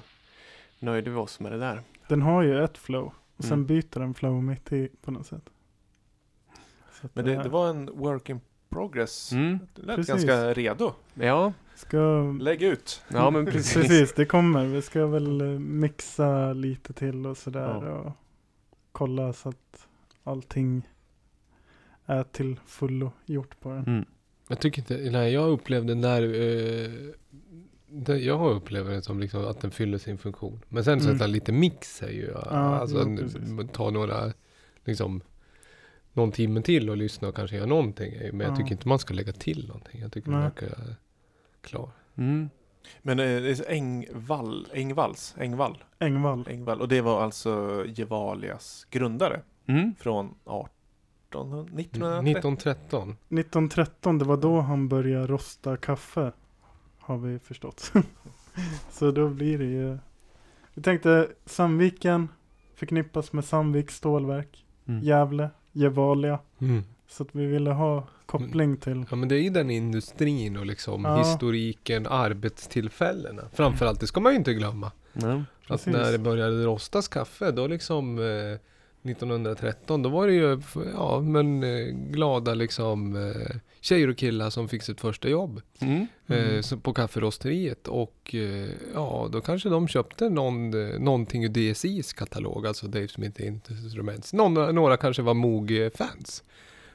[0.79, 1.83] nöjde vi oss med det där.
[2.09, 3.13] Den har ju ett flow.
[3.37, 3.67] Och sen Mm.
[3.67, 5.51] byter den flow mitt i på något sätt.
[7.13, 9.33] Men det, det var en work in progress.
[9.33, 9.59] Mm.
[9.75, 10.15] Det lät Precis.
[10.15, 10.93] ganska redo.
[11.15, 12.23] Ja, Ska...
[12.41, 13.03] Lägg ut.
[13.09, 13.75] ja men precis.
[13.75, 14.67] Precis, det kommer.
[14.67, 17.91] Vi ska väl eh, mixa lite till och sådär Ja.
[17.93, 18.13] och
[18.93, 19.89] kolla så att
[20.25, 20.89] allting
[22.07, 23.85] är till fullo gjort på den.
[23.87, 24.05] Mm.
[24.49, 26.91] Jag tycker inte, nej jag upplevde när, eh,
[27.89, 30.61] det, jag har upplevt det som liksom att den fyller sin funktion.
[30.69, 31.13] Men sen Mm.
[31.13, 33.73] sätta lite mix är ju, alltså jo, n- precis.
[33.73, 34.33] ta några,
[34.85, 35.21] liksom,
[36.13, 38.13] någon timme till och lyssna och kanske göra någonting.
[38.33, 38.57] Men jag Ja.
[38.57, 40.01] tycker inte man ska lägga till någonting.
[40.01, 40.41] Jag tycker Nej.
[40.41, 40.95] den verkar
[41.61, 41.91] klar.
[42.17, 42.51] Mm.
[43.03, 46.47] Men eh, det är Engvall, Engvalls, Engvall, Engvall.
[46.51, 46.81] Engvall.
[46.81, 49.95] Och det var alltså Gevalias grundare Mm.
[49.99, 50.69] från 1800,
[51.41, 52.31] 1930.
[52.31, 53.09] 1913.
[53.11, 56.33] 1913, det var då han började rosta kaffe.
[56.99, 57.93] Har vi förstått.
[58.91, 59.99] så då blir det ju.
[60.75, 62.29] Vi tänkte Sandviken
[62.75, 64.65] förknippas med Sandviks stålverk.
[64.87, 65.03] Mm.
[65.03, 66.39] Gävle, Gevalia.
[66.59, 66.83] Mm.
[67.09, 69.05] Så att vi ville ha koppling till.
[69.11, 71.19] Ja men det är ju den industrin och liksom Ja.
[71.19, 73.43] historiken, arbetstillfällena.
[73.53, 74.93] Framförallt, det ska man ju inte glömma.
[75.13, 75.33] Ja.
[75.33, 75.93] Att Precis.
[75.93, 78.59] när det började rostas kaffe, då liksom eh,
[79.03, 80.61] 1913, då var det ju
[80.95, 86.07] ja, men, eh, glada liksom eh, tjejer och killar som fick sitt första jobb Mm.
[86.27, 86.81] eh, Mm.
[86.83, 87.89] på kafferosteriet.
[87.89, 88.35] Och
[88.95, 90.71] ja, då kanske de köpte någon,
[91.05, 94.33] någonting ur DSIs katalog, alltså Dave Smith Instruments.
[94.33, 96.43] Någon, några kanske var Moog-fans.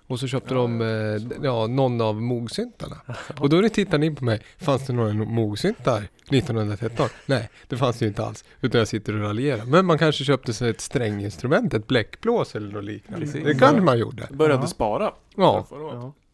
[0.07, 2.95] Och så köpte Ja, de ja, eh, ja, någon av Moog-syntarna.
[3.39, 7.07] Och då tittar ni på mig, fanns det några Moog-syntar 1913?
[7.25, 8.45] Nej, det fanns det ju inte alls.
[8.61, 9.65] Utan jag sitter och raljerar.
[9.65, 13.25] Men man kanske köpte sig ett stränginstrument, ett bläckblås eller något liknande.
[13.25, 13.43] Precis.
[13.45, 14.27] Det kanske man gjorde.
[14.31, 14.67] Började Ja.
[14.67, 15.11] spara.
[15.35, 15.67] Ja,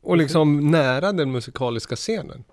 [0.02, 2.44] och liksom nära den musikaliska scenen.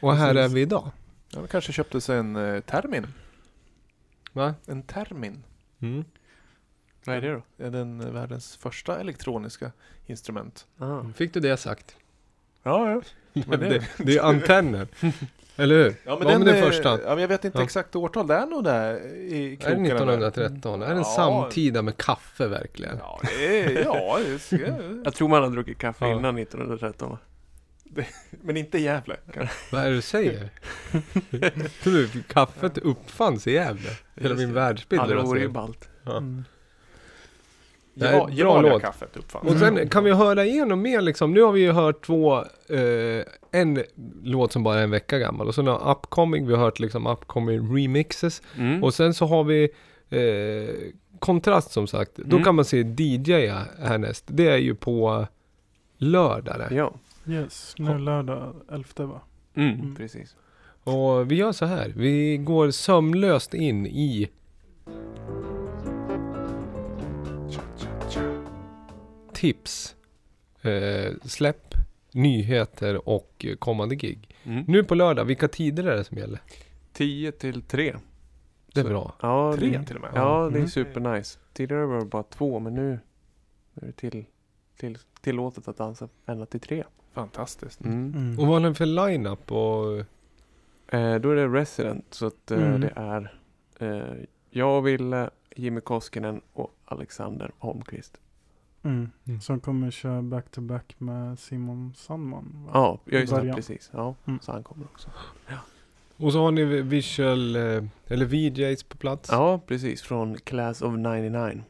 [0.00, 0.90] Och här är vi idag.
[1.30, 3.06] Ja, de kanske köpte sig en eh, termin.
[4.32, 4.54] Va?
[4.66, 5.42] En termin.
[5.80, 6.04] Mm.
[7.06, 7.64] Vad är det då?
[7.64, 9.72] Är den eh, världens första elektroniska
[10.06, 10.66] instrument.
[10.78, 11.00] Ah.
[11.16, 11.96] Fick du det sagt?
[12.62, 13.02] Ja, ja.
[13.46, 14.86] Men det, det- det, är antenner.
[15.56, 15.94] Eller hur?
[16.04, 16.88] Ja, men den eh, första.
[17.02, 17.64] Ja, men jag vet inte Ja.
[17.64, 18.26] exakt årtal.
[18.26, 20.28] Det är nog där i Är det krokarna där.
[20.28, 20.82] 1913?
[20.82, 21.04] Är den Ja.
[21.04, 22.96] samtida med kaffe verkligen?
[22.98, 24.56] Ja, det är, ja, det ska,
[25.04, 26.18] Jag tror man har druckit kaffe Ja.
[26.18, 27.18] innan 1913 va?
[28.42, 29.16] men inte i Gävle.
[29.72, 30.48] Vad är det du säger?
[31.82, 33.90] Tror du kaffet uppfanns i Gävle?
[34.14, 34.54] Hela min det.
[34.54, 35.88] världsbild Ja, det vore ju ballt.
[36.02, 36.16] Ja.
[36.16, 36.44] Mm.
[37.94, 38.82] Geva- bra Gevalia låt.
[38.82, 39.50] kaffet uppfanns.
[39.52, 41.34] Och sen kan vi höra igenom mer liksom.
[41.34, 42.36] Nu har vi ju hört två,
[42.68, 43.24] eh,
[43.60, 43.82] en
[44.22, 47.06] låt som bara är en vecka gammal och sen har Upcoming, vi har hört liksom
[47.06, 48.42] Upcoming remixes.
[48.58, 48.84] Mm.
[48.84, 49.64] Och sen så har vi
[50.10, 50.74] eh,
[51.18, 52.16] Kontrast som sagt.
[52.16, 52.44] Då Mm.
[52.44, 53.48] kan man se DJ
[53.82, 54.24] härnäst.
[54.26, 55.26] Det är ju på
[55.98, 56.74] lördag det.
[56.74, 56.92] Ja.
[57.28, 59.20] Yes, nu är lördag 11 va?
[59.56, 59.94] Mm, Mm.
[59.94, 60.36] precis.
[60.84, 61.92] Och vi gör så här.
[61.96, 64.28] Vi går sömlöst in i
[69.34, 69.96] tips,
[70.62, 71.74] eh, släpp,
[72.12, 74.34] nyheter och kommande gig.
[74.44, 74.64] Mm.
[74.68, 76.40] Nu på lördag, vilka tider är det som gäller?
[76.92, 77.96] 10 till 3.
[78.72, 79.14] Det är Så- bra.
[79.20, 80.10] Ja, Tre det, till och med.
[80.14, 80.68] ja, det är Mm.
[80.68, 81.38] supernice.
[81.52, 82.92] Tidigare var det bara två, men nu
[83.74, 84.24] är det till,
[84.76, 86.84] till, tillåtet att dansa ända till tre.
[87.12, 87.80] Fantastiskt.
[87.84, 88.12] Mm.
[88.16, 88.38] Mm.
[88.38, 89.98] Och vad har ni för line-up och...
[90.94, 92.80] Eh, då är det Resident, så att eh, Mm.
[92.80, 93.34] det är
[93.78, 94.14] eh,
[94.50, 98.16] jag, Ville, Jimmy Koskinen och Alexander Holmqvist.
[98.84, 99.10] Mm.
[99.24, 99.40] Mm.
[99.40, 102.64] Som kommer köra back-to-back med Simon Sandman.
[102.66, 102.70] va?
[102.74, 103.90] Ja, jag just det, precis.
[103.92, 104.40] Ja, Mm.
[104.42, 105.08] så han kommer också.
[106.16, 109.28] Och så har ni visual, eh, eller VJs på plats.
[109.32, 110.02] Ja, precis.
[110.02, 111.62] Från Class of 99.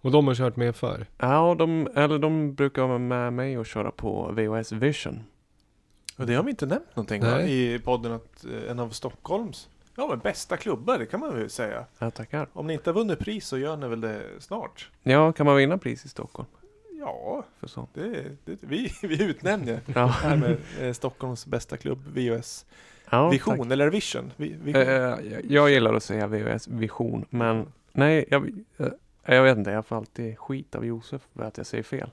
[0.00, 1.06] Och de har kört med för.
[1.18, 5.24] Ja, de, eller de brukar vara med mig och köra på VHS Vision.
[6.18, 7.28] Och det har vi inte nämnt någonting va?
[7.30, 7.74] Nej.
[7.74, 9.68] i podden att eh, en av Stockholms
[9.98, 11.84] ja, men bästa klubbar, det kan man väl säga.
[11.98, 12.48] Ja, tackar.
[12.52, 14.90] Om ni inte har vunnit pris så gör ni väl det snart?
[15.02, 16.48] Ja, kan man vinna pris i Stockholm?
[17.00, 17.90] Ja, För sånt?
[17.94, 22.66] det, det, vi, vi utnämner Ja, här med eh, Stockholms bästa klubb, VOS
[23.10, 23.72] ja Vision, tack.
[23.72, 24.32] eller Vision.
[24.36, 24.82] Vi, vision.
[24.82, 28.48] Eh, jag- jag gillar att säga VHS Vision, men nej, jag,
[28.78, 28.86] eh,
[29.24, 29.70] jag vet inte.
[29.70, 32.10] Jag får alltid skit av Josef för att jag säger fel.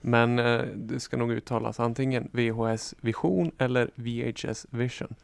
[0.00, 5.14] Men eh, det ska nog uttalas antingen VHS Vision eller VHS Vision.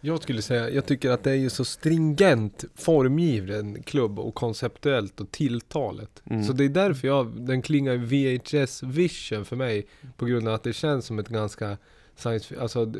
[0.00, 5.20] Jag skulle säga, jag tycker att det är ju så stringent formgiven klubb och konceptuellt
[5.20, 6.22] och tilltalet.
[6.30, 6.42] Mm.
[6.44, 9.86] Så det är därför jag, den klingar VHS Vision för mig.
[10.16, 11.76] På grund av att det känns som ett ganska
[12.16, 12.92] science, alltså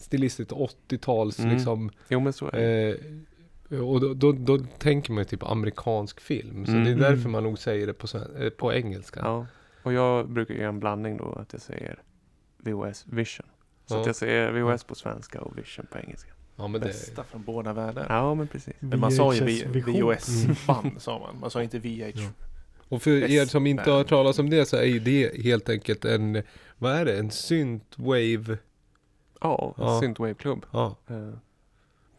[0.00, 1.54] stilistiskt 80-tals Mm.
[1.54, 1.90] liksom.
[2.08, 2.96] Jo, men så är det.
[3.70, 6.66] Eh, och då, då, då tänker man ju typ amerikansk film.
[6.66, 6.98] Så det är Mm.
[6.98, 8.06] därför man nog säger det på,
[8.40, 9.20] eh, på engelska.
[9.24, 9.46] Ja.
[9.82, 11.98] Och jag brukar göra en blandning då, att jag säger
[12.58, 13.46] VHS Vision.
[13.86, 14.00] Så Ja.
[14.00, 16.30] att jag säger VHS på svenska och Vision på engelska.
[16.56, 18.06] Ja, men det, Bästa från båda världar.
[18.08, 18.74] Ja, men precis.
[18.80, 20.00] Men man sa ju VHS vi- Vision.
[20.02, 21.40] VOS-band sa man.
[21.40, 22.12] Man sa inte VH.
[22.14, 22.28] Ja.
[22.88, 25.68] Och för er som inte har hört talas om det så är ju det helt
[25.68, 26.42] enkelt en,
[26.78, 28.58] vad är det, en synthwave
[29.40, 30.00] Ja, Ja.
[30.00, 30.66] Synthwave Club.
[30.72, 31.30] ja, Eh,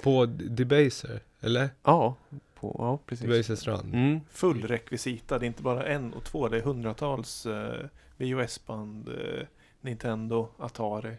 [0.01, 1.69] på Debaser, eller?
[1.83, 2.15] ja,
[2.59, 3.25] på, ja, precis.
[3.27, 3.93] Debaser strand.
[3.93, 4.19] Mm.
[4.31, 5.39] Full rekvisita.
[5.39, 6.47] Det är inte bara en och två.
[6.47, 7.85] Det är hundratals eh,
[8.17, 9.09] VOS-band.
[9.09, 9.45] Eh,
[9.81, 11.13] Nintendo, Atari.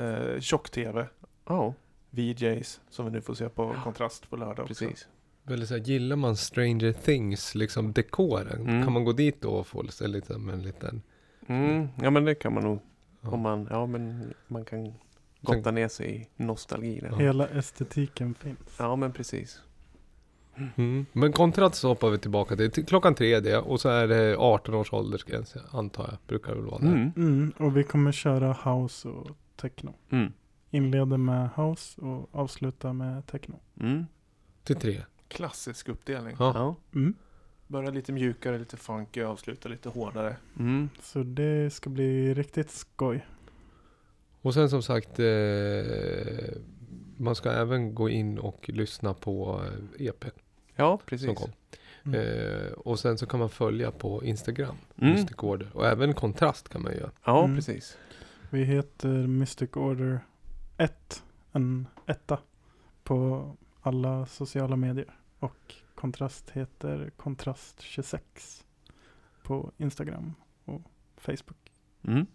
[0.00, 1.06] Eh, Tjock-TV.
[1.48, 1.74] Ja,
[2.10, 2.80] VJs.
[2.90, 4.84] Som vi nu får se på Kontrast på lördag också.
[4.84, 5.08] precis.
[5.48, 8.84] Eller så här, gillar man Stranger Things, liksom dekoren, Mm.
[8.84, 11.02] kan man gå dit då och få sig liksom en liten...
[11.46, 11.88] Mm.
[12.02, 12.78] Ja, men det kan man nog.
[13.20, 13.30] Ja.
[13.30, 14.94] Om man, ja, men man kan
[15.40, 17.00] gotta ner sig i nostalgi.
[17.00, 17.16] där.
[17.16, 18.58] Hela estetiken finns.
[18.78, 19.60] Ja, men precis.
[20.76, 21.06] Mm.
[21.12, 24.74] Men kontrast så hoppar vi tillbaka till, klockan tre det och så är det 18
[24.74, 26.86] års åldersgräns antar jag, brukar det väl vara där.
[26.88, 27.12] Mm.
[27.16, 29.30] Mm, och vi kommer köra house och
[29.60, 29.94] techno.
[30.10, 30.32] Mm.
[30.70, 33.60] Inleder med house och avslutar med techno.
[33.80, 34.06] Mm.
[34.64, 35.02] Till tre.
[35.28, 36.36] Klassisk uppdelning.
[36.38, 36.52] Ja.
[36.54, 36.76] Ja.
[37.00, 37.14] Mm.
[37.66, 40.36] Börja lite mjukare, lite funky, avsluta lite hårdare.
[40.58, 40.88] Mm.
[41.02, 43.26] Så det ska bli riktigt skoj.
[44.42, 46.56] Och sen som sagt, eh,
[47.16, 49.60] man ska även gå in och lyssna på
[49.98, 50.28] eh, EPn
[50.76, 51.38] Ja, som precis.
[51.38, 51.50] kom.
[52.04, 52.20] Mm.
[52.20, 55.12] Eh, och sen så kan man följa på Instagram, Mm.
[55.12, 55.68] Mystic Order.
[55.74, 57.10] Och även kontrast kan man göra.
[57.24, 57.56] Ja, Mm.
[57.56, 57.98] precis.
[58.50, 60.20] Vi heter Mystic Order
[60.76, 61.22] 1,
[61.52, 62.38] en etta,
[63.02, 63.50] på
[63.80, 65.14] alla sociala medier.
[65.38, 68.64] Och Kontrast heter Kontrast 26
[69.42, 70.82] på Instagram och
[71.16, 71.72] Facebook.
[72.02, 72.26] Mm.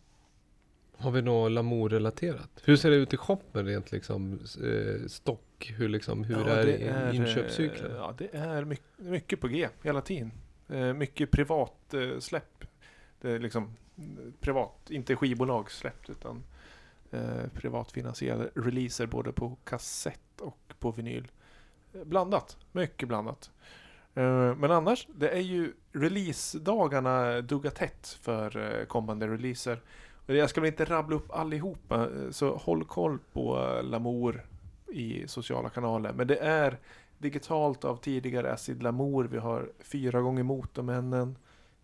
[0.97, 2.61] Har vi något Lamour-relaterat?
[2.63, 5.73] Hur ser det ut i shoppen rent liksom eh, stock?
[5.77, 7.91] Hur liksom, hur Ja, är, det är inköpscykeln?
[7.91, 10.31] eh, Ja, det är mycket, mycket på G hela tiden.
[10.69, 12.63] Eh, mycket privat eh, släpp.
[13.25, 13.75] Det är liksom
[14.39, 16.43] privat, inte skivbolagssläpp utan
[17.11, 21.31] eh, privatfinansierade releaser både på kassett och på vinyl.
[22.03, 23.51] Blandat, mycket blandat.
[24.13, 29.81] Eh, men annars, det är ju releasedagarna duggar tätt för eh, kommande releaser.
[30.25, 34.45] Jag ska väl inte rabbla upp allihopa, eh, så håll koll på eh, Lamour
[34.87, 36.13] i sociala kanaler.
[36.13, 36.79] Men det är
[37.17, 39.23] digitalt av tidigare Acid Lamour.
[39.23, 41.37] Vi har Fyra gånger Motormännen.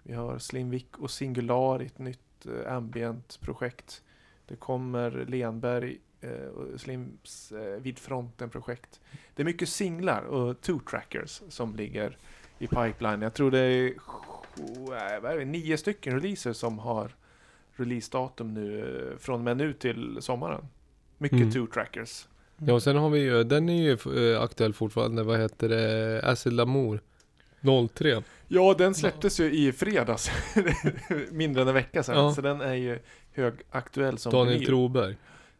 [0.03, 4.01] Vi har Slim Vic och Singular i ett nytt eh, ambient-projekt.
[4.45, 8.99] Det kommer Lenberg eh, och Slims eh, Vid fronten-projekt.
[9.35, 12.17] Det är mycket singlar och two-trackers som ligger
[12.59, 13.21] i pipeline.
[13.21, 17.15] Jag tror det är eh, vad är det, nio stycken releaser som har
[17.75, 18.79] releasedatum nu
[19.11, 20.65] eh, från och med nu till sommaren.
[21.17, 21.49] Mycket Mm.
[21.51, 22.27] two-trackers.
[22.57, 26.21] Ja, och sen har vi ju, den är ju eh, aktuell fortfarande, vad heter det,
[26.23, 27.01] Acid Lamour
[27.93, 28.21] 03.
[28.47, 30.31] Ja, den släpptes ju i fredags.
[31.31, 32.15] Mindre än en vecka sedan.
[32.17, 32.33] Ja.
[32.33, 32.99] Så den är ju
[33.31, 34.67] högaktuell som Daniel vinyl.
[34.67, 35.15] Troberg.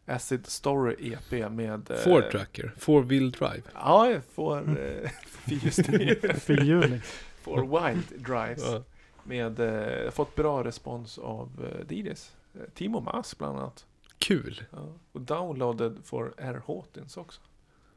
[0.06, 1.92] Acid Story EP med...
[1.92, 3.62] eh, Four Tracker, Four Wheel Drive.
[3.74, 4.12] Ja.
[4.12, 4.22] Eh,
[5.26, 6.34] fyrhjulsdriv.
[6.40, 7.02] Fyrhjuling.
[7.42, 8.64] Four Wild Drives.
[8.64, 8.84] Ja.
[9.24, 11.50] Med, eh, fått bra respons av
[11.90, 12.32] eh, DJs.
[12.56, 13.86] Eh, Timo Mas bland annat.
[14.18, 14.64] Kul.
[14.72, 14.94] Ja.
[15.12, 16.62] Och downloaded for R.
[16.68, 17.42] Hawtins också.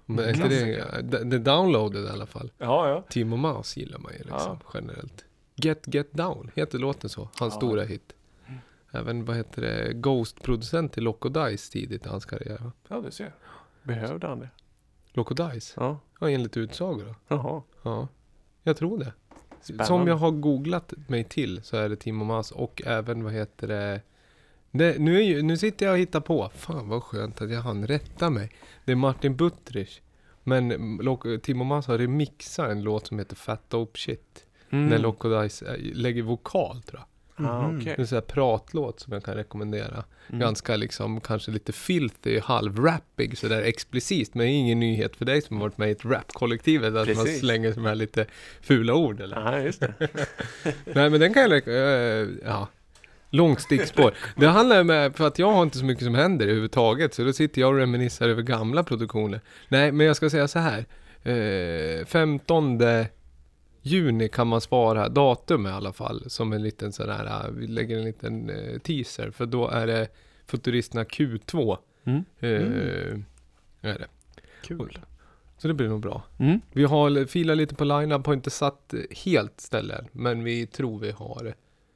[0.06, 2.50] Men inte det, det, det downloaded i alla fall.
[2.58, 3.04] Ja, ja.
[3.08, 4.70] Timo Maus gillar man ju liksom Ja.
[4.74, 5.24] generellt.
[5.54, 7.20] Get Get Down, heter låten så?
[7.38, 7.60] Hans Ja.
[7.60, 8.12] stora hit.
[8.92, 12.58] Även vad heter det, Ghost-producent till Loco Dice tidigt i hans karriär.
[12.58, 12.72] va?
[12.88, 13.34] Ja, du ser.
[13.82, 14.48] Behövde han det?
[15.12, 15.74] Loco Dice?
[15.76, 15.98] Ja.
[16.20, 17.14] Ja, enligt utsagor då.
[17.36, 17.62] Jaha.
[17.82, 18.08] Ja,
[18.62, 19.12] jag tror det.
[19.60, 19.84] Spännande.
[19.84, 23.68] Som jag har googlat mig till så är det Timo Mas och även vad heter
[23.68, 24.00] det,
[24.78, 26.50] det nu, är ju, nu sitter jag och hittar på.
[26.56, 28.50] Fan vad skönt att jag hann rätta mig.
[28.84, 30.00] Det är Martin Buttrich.
[30.42, 34.44] Men mm, Timo Mas har remixat en låt som heter Fat Dope Shit.
[34.70, 34.86] Mm.
[34.88, 37.06] När Loco Dice äh, lägger vokal tror jag.
[37.36, 37.88] Ah, Mhm.
[37.88, 40.04] är en sån här pratlåt som jag kan rekommendera.
[40.28, 40.40] Mm.
[40.40, 44.34] Ganska liksom, kanske lite filthy, halvrappig sådär explicit.
[44.34, 47.40] Men ingen nyhet för dig som har varit med i ett rapkollektivet att man Precis.
[47.40, 48.26] slänger sådana här lite
[48.60, 49.36] fula ord eller?
[49.52, 49.94] Ja, just det.
[50.94, 52.68] Nej men den kan jag eh, ja.
[53.34, 54.14] Långt stickspår.
[54.36, 57.14] Det handlar med, för att jag har inte så mycket som händer överhuvudtaget.
[57.14, 59.40] Så då sitter jag och reminissar över gamla produktioner.
[59.68, 60.84] Nej men jag ska säga så här.
[61.22, 62.80] Eh, 15
[63.82, 66.30] juni kan man spara datum i alla fall.
[66.30, 69.30] Som en liten sån här, eh, vi lägger en liten eh, teaser.
[69.30, 70.08] För då är det
[70.46, 71.78] Futuristerna Q2.
[72.04, 72.24] Mm.
[72.40, 73.24] Eh, Mm.
[73.80, 74.06] Är det.
[74.62, 74.98] Kul.
[75.58, 76.22] Så det blir nog bra.
[76.38, 76.60] Mm.
[76.72, 80.08] Vi har filat lite på line-up, har inte satt eh, helt ställen.
[80.12, 81.54] Men vi tror vi har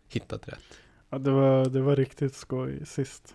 [0.09, 0.79] hittat rätt.
[1.11, 3.35] Ja, det, var, det var riktigt skoj sist.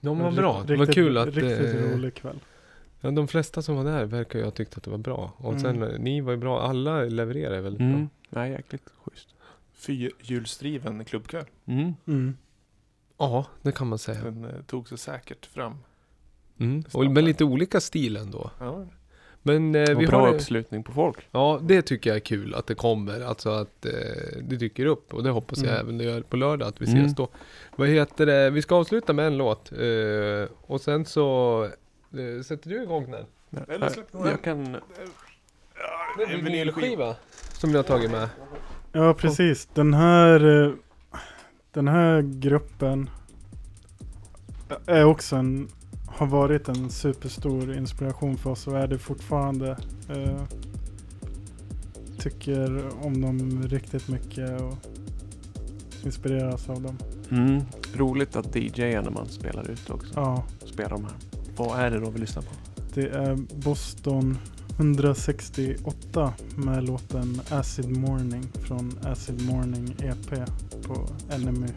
[0.00, 0.62] De var bra.
[0.66, 2.40] Det var riktigt- kul att Riktigt eh, rolig kväll.
[3.00, 5.32] ja, de flesta som var där verkar ju ha tyckt att det var bra.
[5.36, 5.60] Och Mm.
[5.60, 6.60] sen eh, ni var ju bra.
[6.62, 7.92] Alla levererar väldigt Mm.
[8.00, 8.08] bra.
[8.40, 9.28] Nej, jäkligt schysst.
[9.72, 11.44] Fyrhjulsdriven klubbkväll.
[11.64, 11.94] Mm.
[12.06, 12.36] Mm.
[13.18, 14.24] Ja, det kan man säga.
[14.24, 15.74] Den eh, tog sig säkert fram.
[16.58, 16.84] Mm.
[16.94, 18.50] Och med lite olika stil ändå.
[18.60, 18.86] Ja.
[19.42, 20.34] Men eh, vi bra har...
[20.34, 21.16] uppslutning på folk.
[21.30, 23.20] Ja, det tycker jag är kul att det kommer.
[23.20, 23.92] Alltså att eh,
[24.42, 25.14] det dyker upp.
[25.14, 25.80] Och det hoppas jag Mm.
[25.80, 27.12] även det gör på lördag att vi ses Mm.
[27.14, 27.28] då.
[27.76, 28.50] Vad heter det?
[28.50, 29.72] Vi ska avsluta med en låt.
[29.72, 31.62] Eh, och sen så
[32.12, 33.24] eh, sätter du igång den.
[33.68, 34.72] Eller släpp jag kan...
[36.18, 37.14] Det är en vinylskiva.
[37.52, 38.28] Som jag har tagit med.
[38.92, 39.68] Ja, precis.
[39.74, 40.72] Den här, eh,
[41.72, 43.10] den här gruppen
[44.86, 45.68] är också en,
[46.22, 49.76] har varit en superstor inspiration för oss och är det fortfarande.
[50.08, 50.42] Eh,
[52.18, 54.74] tycker om dem riktigt mycket och
[56.04, 56.98] inspireras av dem.
[57.30, 57.62] Mm.
[57.94, 60.12] Roligt att DJa när man spelar ut också.
[60.16, 61.14] Ja, Spelar de här.
[61.56, 62.50] Vad är det då vi lyssnar på?
[62.94, 64.38] det är Boston
[64.78, 70.30] 168 med låten Acid Morning från Acid Morning EP
[70.82, 71.68] på Enemy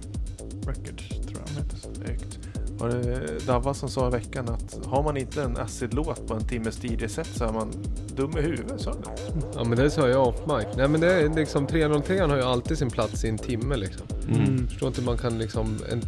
[0.65, 1.77] Records tror jag de heter.
[1.77, 2.39] Snyggt.
[2.79, 6.47] Var det Davva som sa i veckan att har man inte en acid-låt på en
[6.47, 7.71] timmes DJ-set så är man
[8.15, 9.31] dum i huvudet, sa han det?
[9.55, 10.67] Ja men det sa jag off mic.
[10.77, 14.07] Nej men det är liksom 303 har ju alltid sin plats i en timme liksom.
[14.29, 14.67] Mm.
[14.67, 16.01] Förstår inte man kan liksom en,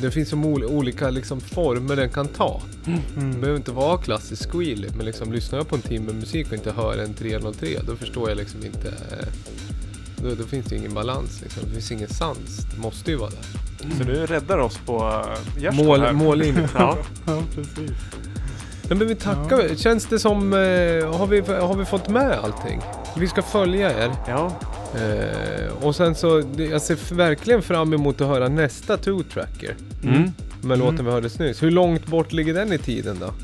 [0.00, 2.62] Det finns så ol- olika liksom former den kan ta.
[2.84, 3.40] Det Mm.
[3.40, 6.70] behöver inte vara klassisk squealy men liksom lyssnar jag på en timme musik och inte
[6.72, 9.26] hör en 303 då förstår jag liksom inte eh,
[10.24, 11.62] då, då finns det ingen balans liksom.
[11.66, 12.56] Det finns ingen sans.
[12.74, 13.94] Det måste ju vara där.
[13.98, 16.12] Så du räddar oss på uh, Gärdsgård Mål, här.
[16.12, 16.68] mållinje.
[16.78, 16.96] Ja.
[17.26, 17.90] Ja, precis.
[18.88, 19.74] Nej men vi tackar.
[19.76, 20.58] Känns det som, eh,
[21.18, 22.80] har, vi, har vi fått med allting?
[23.16, 24.12] Vi ska följa er.
[24.28, 24.52] ja.
[24.94, 29.74] Eh, och sen så, jag ser verkligen fram emot att höra nästa two-tracker.
[30.02, 30.22] Mm.
[30.22, 30.32] Med
[30.64, 30.78] Mm.
[30.80, 31.62] låten vi hörde nyss.
[31.62, 33.34] Hur långt bort ligger den i tiden då?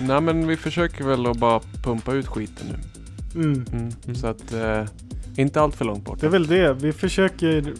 [0.00, 3.42] Nej men vi försöker väl att bara pumpa ut skiten nu.
[3.42, 3.64] Mm.
[3.72, 4.14] Mm.
[4.14, 4.84] Så att eh,
[5.36, 6.20] inte allt för långt bort.
[6.20, 6.72] Det är väl det.
[6.72, 7.74] Vi försöker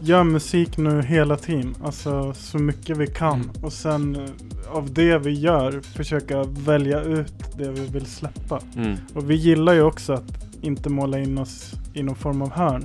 [0.00, 1.74] göra musik nu hela tiden.
[1.82, 3.34] Alltså så mycket vi kan.
[3.34, 3.64] Mm.
[3.64, 4.30] Och sen eh,
[4.76, 8.60] av det vi gör försöka välja ut det vi vill släppa.
[8.76, 8.96] Mm.
[9.14, 12.84] Och vi gillar ju också att inte måla in oss i någon form av hörn.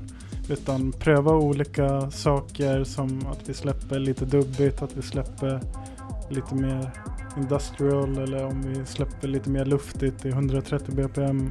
[0.49, 5.59] Utan pröva olika saker som att vi släpper lite dubbigt, att vi släpper
[6.29, 6.91] lite mer
[7.37, 11.49] industrial eller om vi släpper lite mer luftigt i 130 bpm.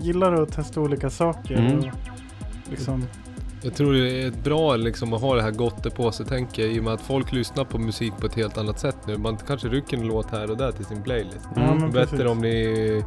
[0.00, 1.54] Gillar att testa olika saker.
[1.56, 1.78] Mm.
[1.78, 1.84] Och
[2.70, 3.04] liksom,
[3.62, 6.62] Jag tror det är ett bra liksom att ha det här gott på sig tänker
[6.62, 9.16] jag, i och med att folk lyssnar på musik på ett helt annat sätt nu.
[9.18, 11.48] Man kanske rycker en låt här och där till sin playlist.
[11.56, 11.78] ja, Mm.
[11.78, 12.26] men Bättre precis.
[12.30, 13.04] om ni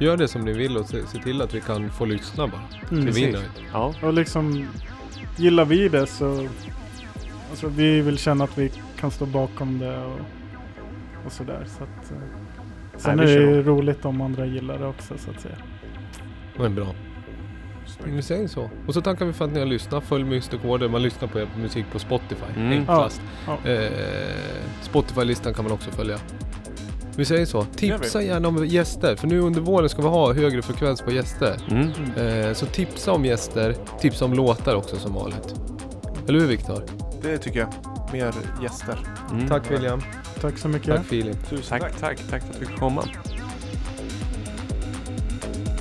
[0.00, 2.60] gör det som ni vill och se, se till att vi kan få lyssna bara.
[2.90, 3.06] Mm.
[3.12, 3.38] Vi är.
[3.72, 3.94] Ja.
[4.02, 4.66] Och liksom
[5.36, 6.48] gillar vi det så
[7.50, 10.18] alltså, vi vill känna att vi kan stå bakom det och,
[11.26, 11.66] och sådär.
[11.78, 12.18] Så att, eh,
[12.96, 15.56] sen Nej, är det ju roligt om andra gillar det också så att säga.
[16.58, 16.86] Men bra.
[18.04, 18.70] Vi säger så.
[18.86, 20.04] Och så tackar vi för att ni har lyssnat.
[20.04, 20.88] Följ Mystic Order.
[20.88, 22.44] Man lyssnar på er musik på Spotify.
[22.56, 22.72] Mm.
[22.72, 23.20] Enklast.
[23.46, 23.90] Ja, Eh,
[24.82, 26.18] Spotify-listan kan man också följa.
[27.16, 27.64] Vi säger så.
[27.64, 29.16] Tipsa gärna om gäster.
[29.16, 31.56] För nu under våren ska vi ha högre frekvens på gäster.
[31.70, 31.90] Mm.
[32.16, 33.74] Eh, så tipsa om gäster.
[34.00, 35.54] Tipsa om låtar också som vanligt.
[36.28, 36.82] Eller hur Viktor?
[37.22, 37.68] Det tycker jag.
[38.12, 38.98] Mer gäster.
[39.32, 39.48] Mm.
[39.48, 40.02] Tack William.
[40.40, 40.96] Tack så mycket.
[40.96, 41.48] Tack Filip.
[41.48, 43.02] Tusen Tack, tack, tack för att vi fick komma.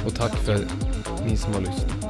[0.06, 0.68] Och tack för
[1.26, 2.05] ni som har lyssnat.